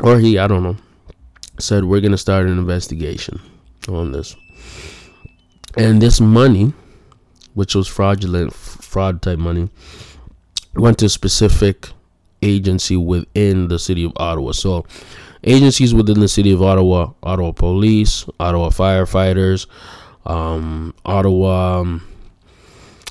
[0.00, 0.76] or he, I don't know,
[1.58, 3.40] said we're gonna start an investigation
[3.88, 4.36] on this.
[5.78, 6.74] And this money,
[7.54, 9.70] which was fraudulent fraud type money,
[10.74, 11.88] went to specific
[12.42, 14.52] agency within the city of Ottawa.
[14.52, 14.84] So
[15.42, 19.66] agencies within the city of Ottawa, Ottawa Police, Ottawa firefighters,
[20.26, 21.80] um, Ottawa.
[21.80, 22.08] Um,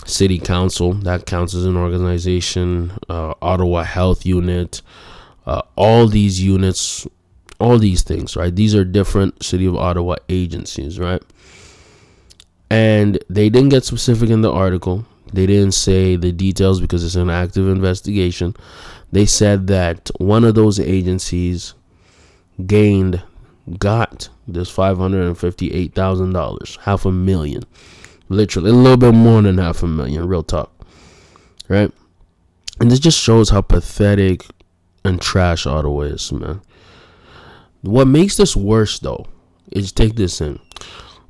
[0.06, 4.82] City Council, that counts as an organization, uh, Ottawa Health Unit,
[5.45, 7.08] uh, all these units,
[7.60, 8.56] all these things, right?
[8.56, 11.22] These are different City of Ottawa agencies, right?
[12.70, 15.06] And they didn't get specific in the article.
[15.34, 18.56] They didn't say the details because it's an active investigation.
[19.12, 21.74] They said that one of those agencies
[22.66, 23.22] gained,
[23.78, 27.64] got this $558,000, half a million
[28.32, 30.72] Literally, a little bit more than half a million, real talk.
[31.68, 31.92] Right?
[32.80, 34.46] And this just shows how pathetic
[35.04, 36.62] and trash Ottawa is, man.
[37.82, 39.26] What makes this worse, though,
[39.72, 40.60] is take this in.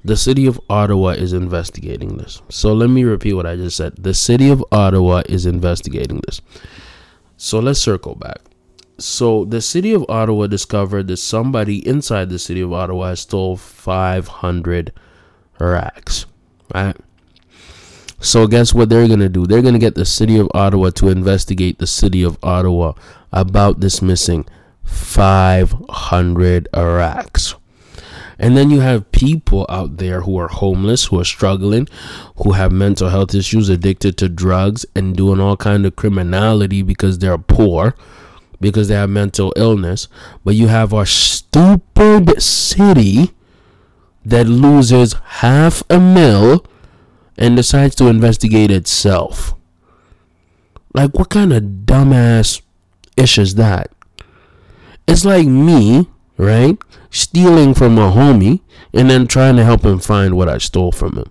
[0.03, 2.41] the city of Ottawa is investigating this.
[2.49, 3.95] So let me repeat what I just said.
[3.97, 6.41] The city of Ottawa is investigating this.
[7.37, 8.39] So let's circle back.
[8.97, 14.93] So the city of Ottawa discovered that somebody inside the city of Ottawa stole 500
[15.59, 16.25] racks,
[16.73, 16.95] right?
[18.19, 19.47] So guess what they're gonna do?
[19.47, 22.93] They're gonna get the city of Ottawa to investigate the city of Ottawa
[23.31, 24.45] about this missing
[24.83, 27.55] 500 racks.
[28.37, 31.87] And then you have people out there who are homeless, who are struggling,
[32.37, 37.19] who have mental health issues, addicted to drugs, and doing all kind of criminality because
[37.19, 37.95] they're poor,
[38.59, 40.07] because they have mental illness.
[40.43, 43.31] But you have our stupid city
[44.25, 46.65] that loses half a mil
[47.37, 49.53] and decides to investigate itself.
[50.93, 52.61] Like, what kind of dumbass
[53.17, 53.91] ish is that?
[55.07, 56.07] It's like me,
[56.37, 56.77] right?
[57.11, 58.61] stealing from a homie
[58.93, 61.29] and then trying to help him find what I stole from him.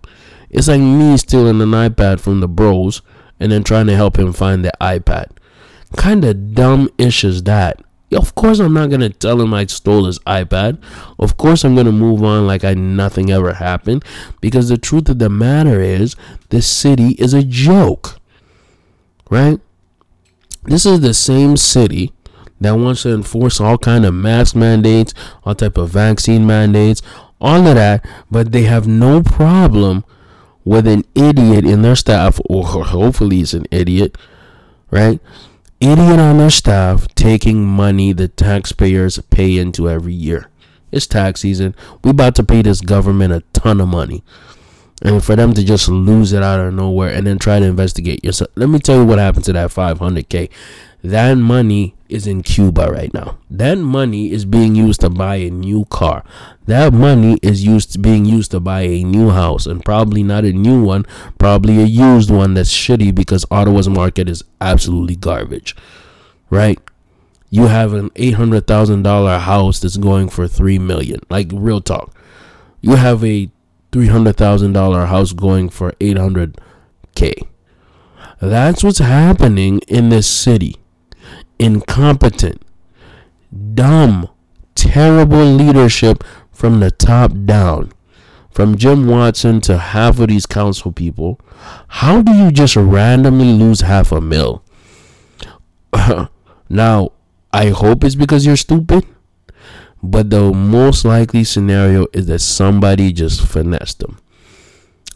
[0.51, 3.03] It's like me stealing an iPad from the bros
[3.41, 5.31] and then trying to help him find the iPad.
[5.97, 7.81] Kind of dumb ish is that.
[8.13, 10.83] Of course, I'm not to tell him I stole his iPad.
[11.19, 14.05] Of course, I'm to move on like I nothing ever happened
[14.41, 16.17] because the truth of the matter is
[16.49, 18.19] this city is a joke.
[19.31, 19.61] Right?
[20.65, 22.13] This is the same city
[22.61, 27.01] that wants to enforce all kind of mask mandates, all type of vaccine mandates,
[27.41, 30.05] all of that, but they have no problem
[30.65, 34.19] with an idiot in their staff, or hopefully he's an idiot,
[34.91, 35.21] right?
[35.81, 40.51] Idiot on their staff taking money the taxpayers pay into every year.
[40.93, 41.75] It's tax season.
[42.05, 44.23] We about to pay this government a ton of money.
[45.01, 48.23] And for them to just lose it out of nowhere and then try to investigate
[48.23, 48.51] yourself.
[48.57, 50.51] Let me tell you what happened to that 500K.
[51.03, 53.39] That money is in Cuba right now.
[53.49, 56.25] That money is being used to buy a new car.
[56.67, 60.53] That money is used being used to buy a new house and probably not a
[60.53, 61.07] new one,
[61.39, 65.75] probably a used one that's shitty because Ottawa's market is absolutely garbage.
[66.51, 66.79] Right?
[67.49, 71.21] You have an $800,000 house that's going for 3 million.
[71.29, 72.15] Like real talk.
[72.81, 73.51] You have a
[73.93, 77.47] $300,000 house going for 800k.
[78.41, 80.77] That's what's happening in this city
[81.61, 82.63] incompetent,
[83.75, 84.29] dumb,
[84.75, 87.93] terrible leadership from the top down.
[88.51, 91.39] From Jim Watson to half of these council people,
[91.87, 94.65] how do you just randomly lose half a mil?
[96.69, 97.13] now,
[97.53, 99.07] I hope it's because you're stupid,
[100.03, 104.19] but the most likely scenario is that somebody just finessed them.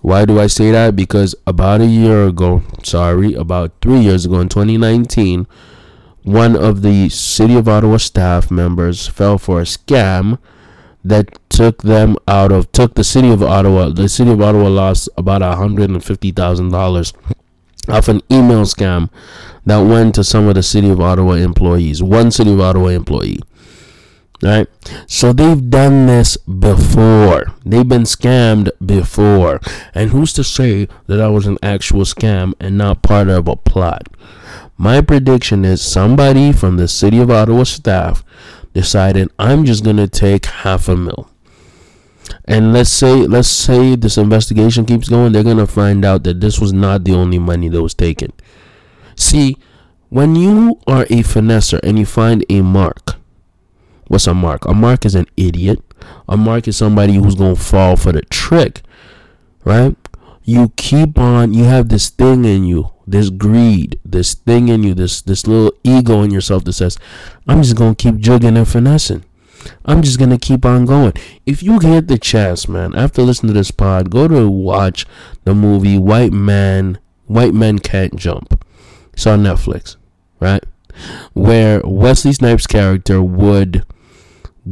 [0.00, 0.94] Why do I say that?
[0.94, 5.46] Because about a year ago, sorry, about three years ago in 2019,
[6.24, 10.38] one of the City of Ottawa staff members fell for a scam
[11.04, 13.90] that took them out of took the city of Ottawa.
[13.90, 17.12] The city of Ottawa lost about hundred and fifty thousand dollars
[17.88, 19.10] off an email scam
[19.66, 22.02] that went to some of the city of Ottawa employees.
[22.02, 23.40] One city of Ottawa employee.
[24.42, 24.66] Right?
[25.06, 27.54] So they've done this before.
[27.64, 29.60] They've been scammed before.
[29.94, 33.56] And who's to say that that was an actual scam and not part of a
[33.56, 34.08] plot?
[34.76, 38.24] My prediction is somebody from the city of Ottawa staff
[38.72, 41.30] decided I'm just gonna take half a mil.
[42.44, 46.58] And let's say let's say this investigation keeps going, they're gonna find out that this
[46.58, 48.32] was not the only money that was taken.
[49.14, 49.56] See,
[50.08, 53.14] when you are a finesser and you find a mark,
[54.08, 54.64] what's a mark?
[54.64, 55.80] A mark is an idiot.
[56.28, 58.82] A mark is somebody who's gonna fall for the trick,
[59.62, 59.96] right?
[60.42, 61.54] You keep on.
[61.54, 65.72] You have this thing in you this greed, this thing in you, this this little
[65.82, 66.98] ego in yourself that says,
[67.46, 69.24] I'm just gonna keep jugging and finessing.
[69.84, 71.12] I'm just gonna keep on going.
[71.46, 75.06] If you get the chance, man, after listening to this pod, go to watch
[75.44, 78.64] the movie White Man White Men Can't Jump.
[79.12, 79.96] It's on Netflix,
[80.40, 80.64] right?
[81.32, 83.84] Where Wesley Snipes' character would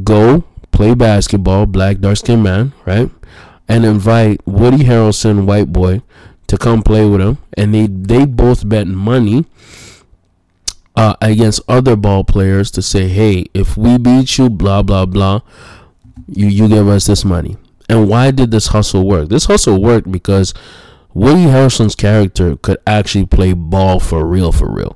[0.03, 3.09] go play basketball, black dark skinned man, right?
[3.67, 6.01] And invite Woody Harrelson, white boy,
[6.53, 9.43] to come play with him, and they they both bet money
[10.95, 15.41] uh, against other ball players to say, "Hey, if we beat you, blah blah blah,
[16.27, 17.57] you you give us this money."
[17.89, 19.29] And why did this hustle work?
[19.29, 20.53] This hustle worked because
[21.15, 24.95] Woody Harrelson's character could actually play ball for real, for real.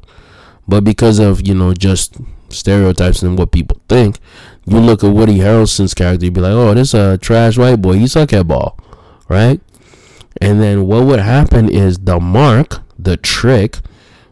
[0.68, 2.18] But because of you know just
[2.50, 4.20] stereotypes and what people think,
[4.68, 7.94] you look at Woody Harrelson's character, you be like, "Oh, this a trash white boy.
[7.94, 8.78] He suck at ball,"
[9.28, 9.60] right?
[10.42, 13.80] And then what would happen is the mark, the trick,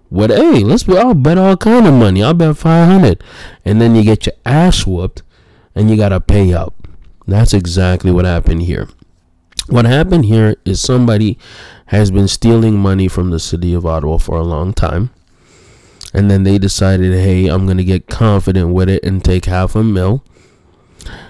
[0.10, 2.24] would hey, let's I'll bet all kind of money.
[2.24, 3.24] I'll bet five hundred.
[3.64, 5.24] And then you get your ass whooped
[5.74, 6.74] and you gotta pay up.
[7.28, 8.88] That's exactly what happened here.
[9.68, 11.40] What happened here is somebody
[11.88, 15.10] has been stealing money from the city of Ottawa for a long time.
[16.14, 19.76] And then they decided, hey, I'm going to get confident with it and take half
[19.76, 20.24] a mil.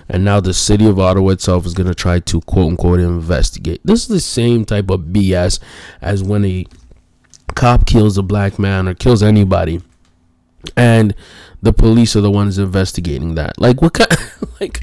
[0.07, 3.82] And now the city of Ottawa itself is going to try to quote unquote investigate.
[3.84, 5.59] This is the same type of BS
[6.01, 6.65] as when a
[7.55, 9.82] cop kills a black man or kills anybody
[10.76, 11.16] and
[11.61, 13.59] the police are the ones investigating that.
[13.59, 14.11] Like what kind
[14.61, 14.82] like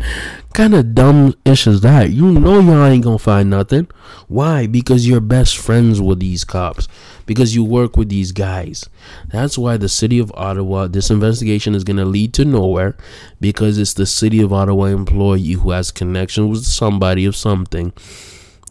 [0.53, 2.11] kind of dumb ish is that?
[2.11, 3.89] You know y'all ain't gonna find nothing.
[4.27, 4.67] Why?
[4.67, 6.89] Because you're best friends with these cops.
[7.25, 8.89] Because you work with these guys.
[9.31, 12.97] That's why the city of Ottawa, this investigation is gonna lead to nowhere
[13.41, 17.93] because it's the city of Ottawa employee who has connection with somebody of something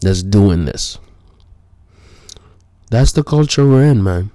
[0.02, 0.98] that's doing this.
[2.90, 4.30] That's the culture we're in, man.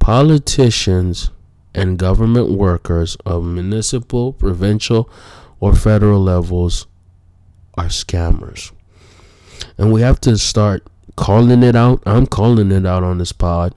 [0.00, 1.30] Politicians
[1.74, 5.10] and government workers of municipal, provincial,
[5.60, 6.86] or federal levels
[7.74, 8.72] are scammers.
[9.76, 12.02] And we have to start calling it out.
[12.06, 13.74] I'm calling it out on this pod,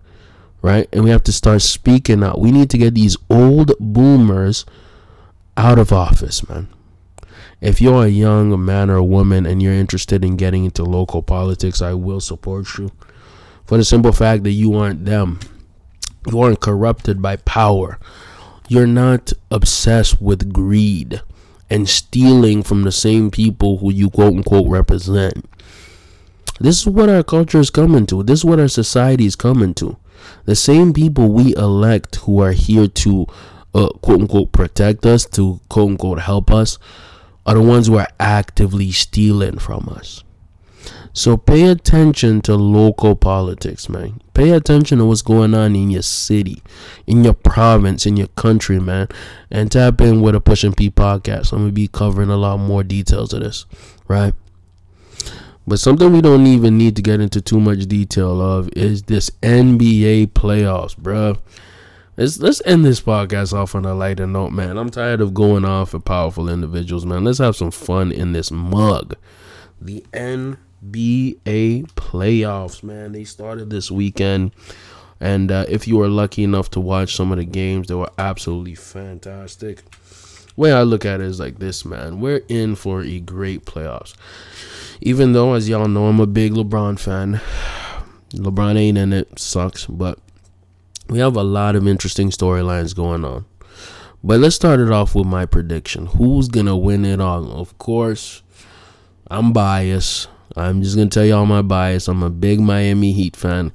[0.62, 0.88] right?
[0.94, 2.40] And we have to start speaking out.
[2.40, 4.66] We need to get these old boomers
[5.56, 6.68] out of office, man.
[7.60, 11.82] If you're a young man or woman and you're interested in getting into local politics,
[11.82, 12.92] I will support you.
[13.66, 15.40] For the simple fact that you aren't them
[16.30, 18.00] you aren't corrupted by power.
[18.68, 21.22] You're not obsessed with greed
[21.70, 25.50] and stealing from the same people who you quote unquote represent.
[26.60, 28.24] This is what our culture is coming to.
[28.24, 29.98] This is what our society is coming to.
[30.46, 33.28] The same people we elect who are here to
[33.74, 36.80] uh, quote unquote protect us, to quote unquote help us,
[37.46, 40.24] are the ones who are actively stealing from us.
[41.18, 44.22] So pay attention to local politics, man.
[44.36, 46.62] Pay attention to what's going on in your city,
[47.08, 49.08] in your province, in your country, man.
[49.50, 51.54] And tap in with a Push and P podcast.
[51.54, 53.66] I'm gonna be covering a lot more details of this,
[54.08, 54.36] right?
[55.66, 59.32] But something we don't even need to get into too much detail of is this
[59.42, 61.38] NBA playoffs, bro.
[62.16, 64.78] Let's let's end this podcast off on a lighter note, man.
[64.78, 67.24] I'm tired of going off for powerful individuals, man.
[67.24, 69.16] Let's have some fun in this mug.
[69.82, 70.60] The N
[70.92, 73.12] NBA playoffs, man.
[73.12, 74.52] They started this weekend.
[75.20, 78.12] And uh, if you were lucky enough to watch some of the games, they were
[78.18, 79.84] absolutely fantastic.
[80.56, 82.20] way I look at it is like this, man.
[82.20, 84.16] We're in for a great playoffs.
[85.02, 87.42] Even though, as y'all know, I'm a big LeBron fan.
[88.32, 89.86] LeBron ain't in it, sucks.
[89.86, 90.20] But
[91.10, 93.46] we have a lot of interesting storylines going on.
[94.24, 96.08] But let's start it off with my prediction.
[96.08, 97.52] Who's to win it all?
[97.52, 98.42] Of course,
[99.30, 100.28] I'm biased.
[100.56, 102.08] I'm just gonna tell y'all my bias.
[102.08, 103.72] I'm a big Miami Heat fan,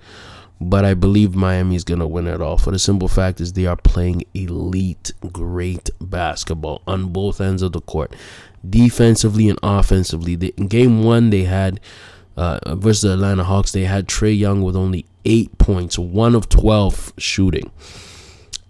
[0.61, 2.59] but I believe Miami's gonna win it all.
[2.59, 7.73] For the simple fact is they are playing elite, great basketball on both ends of
[7.73, 8.15] the court,
[8.69, 10.35] defensively and offensively.
[10.57, 11.81] In game one, they had
[12.37, 13.73] uh, versus the Atlanta Hawks.
[13.73, 17.71] They had Trae Young with only eight points, one of twelve shooting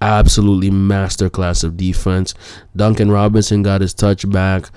[0.03, 2.35] absolutely masterclass of defense.
[2.75, 4.69] Duncan Robinson got his touch back.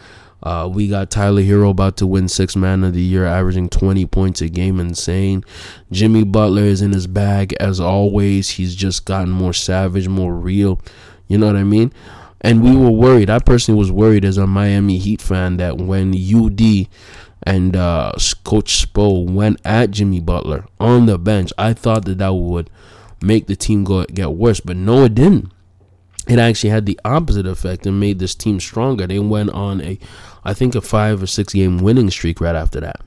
[0.46, 4.06] Uh, we got Tyler Herro about to win six man of the year, averaging 20
[4.06, 4.80] points a game.
[4.80, 5.43] Insane.
[5.91, 8.52] Jimmy Butler is in his bag as always.
[8.52, 10.80] He's just gotten more savage, more real.
[11.28, 11.91] You know what I mean?
[12.41, 13.28] And we were worried.
[13.30, 16.88] I personally was worried as a Miami Heat fan that when UD
[17.41, 18.12] and uh,
[18.43, 22.70] Coach Spo went at Jimmy Butler on the bench, I thought that that would
[23.20, 24.60] make the team go get worse.
[24.60, 25.52] But no, it didn't
[26.28, 29.08] it actually had the opposite effect and made this team stronger.
[29.08, 30.00] They went on a
[30.44, 33.02] I think a five or six game winning streak right after that.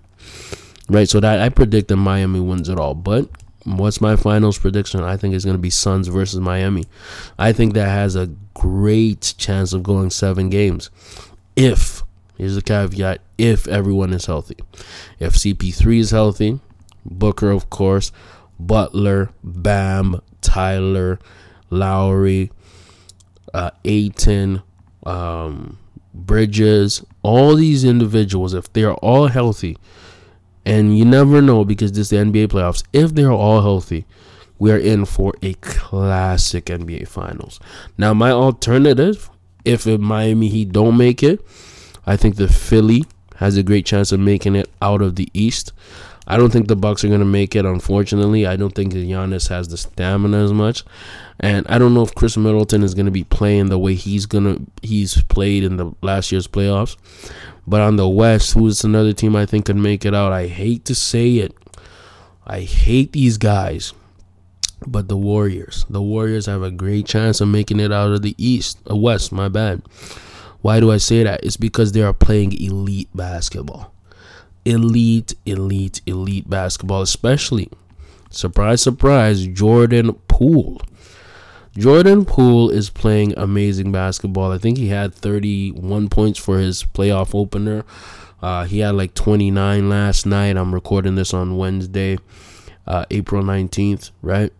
[0.88, 2.94] Right, so that I predict that Miami wins it all.
[2.94, 3.28] But
[3.64, 5.02] what's my finals prediction?
[5.02, 6.86] I think it's going to be Suns versus Miami.
[7.38, 10.90] I think that has a great chance of going seven games.
[11.56, 12.02] If
[12.36, 14.56] here's the caveat: if everyone is healthy,
[15.18, 16.60] if CP3 is healthy,
[17.04, 18.10] Booker, of course,
[18.58, 21.18] Butler, Bam, Tyler,
[21.70, 22.50] Lowry,
[23.54, 24.62] uh, Ayton,
[25.04, 25.78] um,
[26.14, 29.76] Bridges, all these individuals, if they are all healthy,
[30.64, 34.04] and you never know because this is the NBA playoffs, if they're all healthy,
[34.58, 37.60] we are in for a classic NBA Finals.
[37.96, 39.30] Now, my alternative,
[39.64, 41.40] if Miami Heat don't make it,
[42.06, 43.04] I think the Philly
[43.36, 45.72] has a great chance of making it out of the East.
[46.30, 47.64] I don't think the Bucks are gonna make it.
[47.64, 50.84] Unfortunately, I don't think Giannis has the stamina as much,
[51.40, 54.58] and I don't know if Khris Middleton is gonna be playing the way he's gonna
[54.82, 56.96] he's played in the last year's playoffs.
[57.66, 60.32] But on the West, who's another team I think could make it out?
[60.32, 61.54] I hate to say it,
[62.46, 63.94] I hate these guys,
[64.86, 65.86] but the Warriors.
[65.88, 69.32] The Warriors have a great chance of making it out of the East, uh, West.
[69.32, 69.80] My bad.
[70.60, 71.42] Why do I say that?
[71.42, 73.94] It's because they are playing elite basketball
[74.64, 77.70] elite, elite, elite basketball, especially,
[78.30, 80.80] surprise, surprise, Jordan Poole.
[81.76, 84.50] Jordan Poole is playing amazing basketball.
[84.50, 87.84] I think he had 31 points for his playoff opener.
[88.42, 90.56] Uh, he had like 29 last night.
[90.56, 92.18] I'm recording this on Wednesday,
[92.86, 94.52] uh, April 19th, right?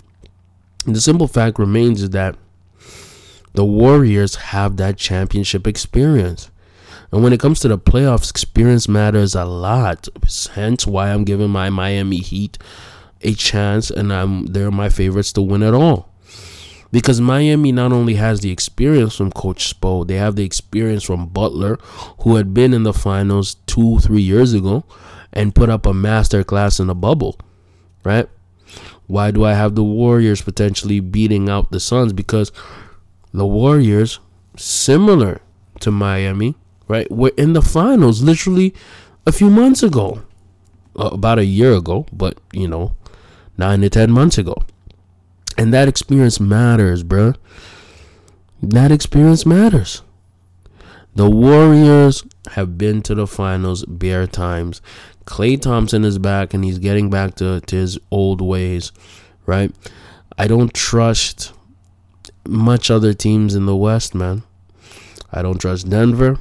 [0.86, 2.36] And the simple fact remains is that
[3.54, 6.50] the Warriors have that championship experience.
[7.10, 10.08] And when it comes to the playoffs, experience matters a lot.
[10.52, 12.58] Hence why I'm giving my Miami Heat
[13.22, 16.08] a chance and I'm they're my favorites to win it all.
[16.90, 21.28] Because Miami not only has the experience from Coach Spo, they have the experience from
[21.28, 21.76] Butler,
[22.20, 24.84] who had been in the finals two, three years ago
[25.32, 27.38] and put up a master class in the bubble.
[28.04, 28.28] Right?
[29.06, 32.12] Why do I have the Warriors potentially beating out the Suns?
[32.12, 32.52] Because
[33.32, 34.18] the Warriors,
[34.56, 35.40] similar
[35.80, 36.56] to Miami,
[36.88, 38.74] right, We're in the finals literally
[39.26, 40.22] a few months ago.
[40.98, 42.92] Uh, about a year ago, but you know,
[43.56, 44.56] nine to ten months ago.
[45.56, 47.36] And that experience matters, bruh.
[48.60, 50.02] That experience matters.
[51.14, 54.82] The Warriors have been to the finals bare times.
[55.24, 58.90] Klay Thompson is back and he's getting back to, to his old ways,
[59.46, 59.72] right?
[60.36, 61.52] I don't trust
[62.46, 64.42] much other teams in the West, man.
[65.30, 66.40] I don't trust Denver.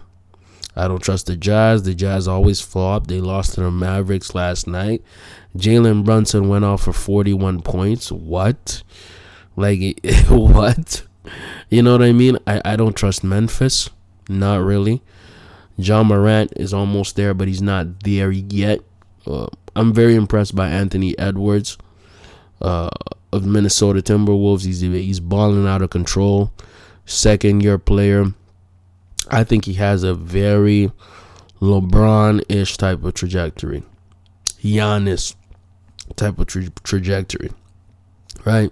[0.77, 1.83] I don't trust the Jazz.
[1.83, 3.07] The Jazz always flop.
[3.07, 5.01] They lost to the Mavericks last night.
[5.57, 8.11] Jalen Brunson went off for 41 points.
[8.11, 8.83] What?
[9.55, 9.99] Like,
[10.29, 11.03] what?
[11.69, 12.37] You know what I mean?
[12.45, 13.89] I, I don't trust Memphis.
[14.29, 15.01] Not really.
[15.77, 18.81] Ja Morant is almost there, but he's not there yet.
[19.25, 21.77] Uh, I'm very impressed by Anthony Edwards
[22.61, 22.89] uh,
[23.31, 24.65] of Minnesota Timberwolves.
[24.65, 26.51] He's he's balling out of control.
[27.05, 28.33] Second year player.
[29.29, 30.91] I think he has a very
[31.61, 33.83] LeBron ish type of trajectory.
[34.61, 35.35] Giannis
[36.15, 37.51] type of tra- trajectory.
[38.45, 38.71] Right?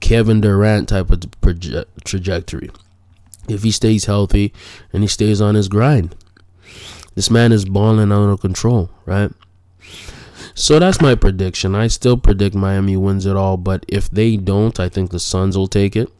[0.00, 2.70] Kevin Durant type of proje- trajectory.
[3.48, 4.52] If he stays healthy
[4.92, 6.14] and he stays on his grind,
[7.14, 9.30] this man is balling out of control, right?
[10.54, 11.74] So that's my prediction.
[11.74, 15.56] I still predict Miami wins it all, but if they don't, I think the Suns
[15.56, 16.10] will take it,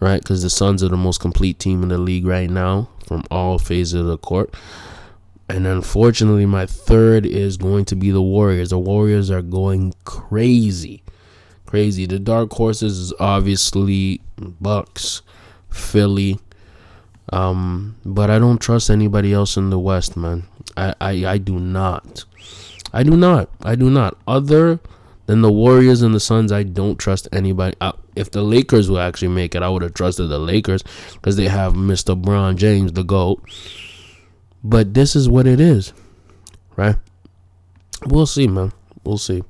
[0.00, 0.20] right?
[0.22, 3.58] Because the Suns are the most complete team in the league right now from all
[3.58, 4.54] phases of the court.
[5.48, 8.70] And unfortunately, my third is going to be the Warriors.
[8.70, 11.02] The Warriors are going crazy
[11.68, 12.06] crazy.
[12.06, 15.20] The dark horses is obviously Bucks,
[15.68, 16.38] Philly.
[17.30, 20.44] Um, but I don't trust anybody else in the West, man.
[20.78, 22.24] I, I, I do not.
[22.94, 23.50] I do not.
[23.62, 24.16] I do not.
[24.26, 24.80] Other
[25.26, 27.76] than the Warriors and the Suns, I don't trust anybody.
[27.82, 31.36] I, if the Lakers will actually make it, I would have trusted the Lakers because
[31.36, 32.20] they have Mr.
[32.20, 33.40] Bron James, the GOAT.
[34.64, 35.92] But this is what it is,
[36.76, 36.96] right?
[38.06, 38.72] We'll see, man.
[39.04, 39.42] We'll see.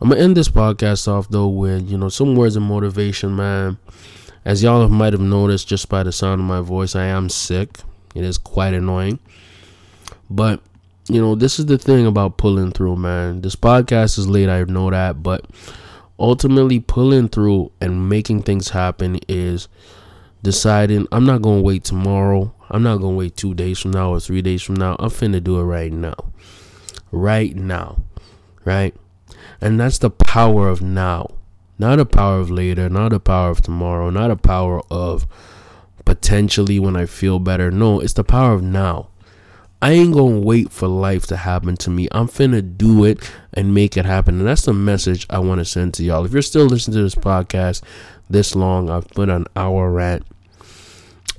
[0.00, 3.78] I'm gonna end this podcast off though with you know some words of motivation, man.
[4.44, 7.78] As y'all might have noticed just by the sound of my voice, I am sick.
[8.14, 9.18] It is quite annoying,
[10.30, 10.60] but
[11.08, 13.40] you know this is the thing about pulling through, man.
[13.40, 15.46] This podcast is late, I know that, but
[16.18, 19.68] ultimately pulling through and making things happen is
[20.42, 22.54] deciding I'm not gonna wait tomorrow.
[22.70, 24.96] I'm not gonna wait two days from now or three days from now.
[24.98, 26.32] I'm finna do it right now.
[27.10, 27.98] Right now.
[28.64, 28.94] Right?
[29.60, 31.28] And that's the power of now.
[31.78, 35.26] Not a power of later, not a power of tomorrow, not a power of
[36.04, 37.70] potentially when I feel better.
[37.70, 39.08] No, it's the power of now.
[39.82, 42.06] I ain't gonna wait for life to happen to me.
[42.12, 43.18] I'm finna do it
[43.52, 44.38] and make it happen.
[44.38, 46.24] And that's the message I wanna send to y'all.
[46.24, 47.82] If you're still listening to this podcast
[48.30, 50.24] this long, I've put an hour rant.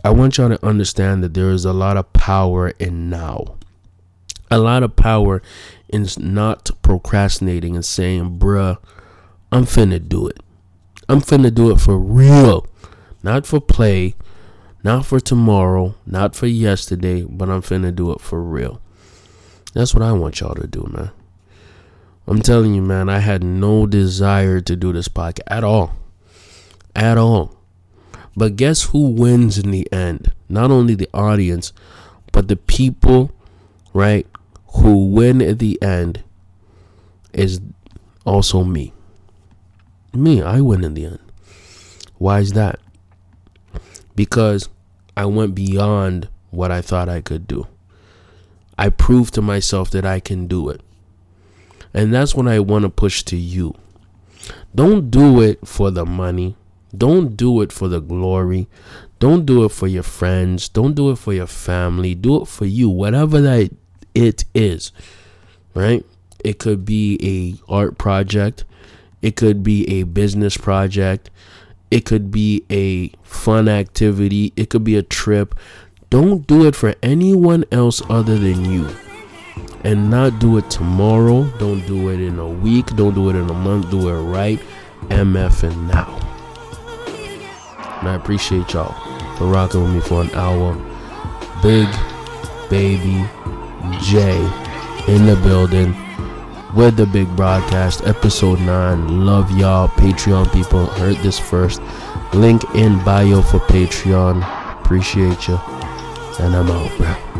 [0.04, 3.56] I want y'all to understand that there is a lot of power in now.
[4.52, 5.42] A lot of power
[5.88, 8.78] in not procrastinating and saying, bruh,
[9.54, 10.42] I'm finna do it.
[11.08, 12.68] I'm finna do it for real.
[13.24, 14.16] Not for play,
[14.84, 18.82] not for tomorrow, not for yesterday, but I'm finna do it for real.
[19.74, 21.12] That's what I want y'all to do, man.
[22.28, 25.94] I'm telling you, man, I had no desire to do this podcast at all.
[26.96, 27.56] At all.
[28.36, 30.32] But guess who wins in the end?
[30.48, 31.74] Not only the audience,
[32.32, 33.32] but the people,
[33.94, 34.28] right,
[34.76, 36.24] who win at the end
[37.34, 37.62] is
[38.26, 38.94] also me.
[40.14, 41.20] Me, I win in the end.
[42.18, 42.80] Why is that?
[44.16, 44.70] Because
[45.16, 47.68] I went beyond what I thought I could do.
[48.78, 50.82] I proved to myself that I can do it.
[51.94, 53.76] And that's what I want to push to you.
[54.74, 56.56] Don't do it for the money.
[56.96, 58.68] Don't do it for the glory.
[59.20, 60.68] Don't do it for your friends.
[60.70, 62.16] Don't do it for your family.
[62.16, 62.90] Do it for you.
[62.90, 63.72] Whatever that
[64.14, 64.92] it is.
[65.74, 66.06] right?
[66.44, 68.66] It could be a art project.
[69.22, 71.30] It could be a business project.
[71.94, 74.52] It could be a fun activity.
[74.56, 75.54] It could be a trip.
[76.10, 78.90] Don't do it for anyone else other than you.
[79.84, 81.44] And not do it tomorrow.
[81.60, 82.88] Don't do it in a week.
[82.96, 83.92] Don't do it in a month.
[83.92, 84.60] Do it right
[85.10, 86.10] MF and now.
[88.00, 88.96] And I appreciate y'all
[89.38, 90.74] for rocking with me for an hour.
[91.62, 91.88] Big
[92.72, 93.24] Baby
[94.02, 94.34] J
[95.08, 95.94] in the building
[96.76, 99.26] with the big broadcast, episode 9.
[99.26, 100.86] Love y'all, Patreon people.
[100.86, 101.82] Heard this first.
[102.34, 104.42] Link in bio for Patreon.
[104.80, 105.60] Appreciate you.
[106.40, 107.33] And I'm out, bro.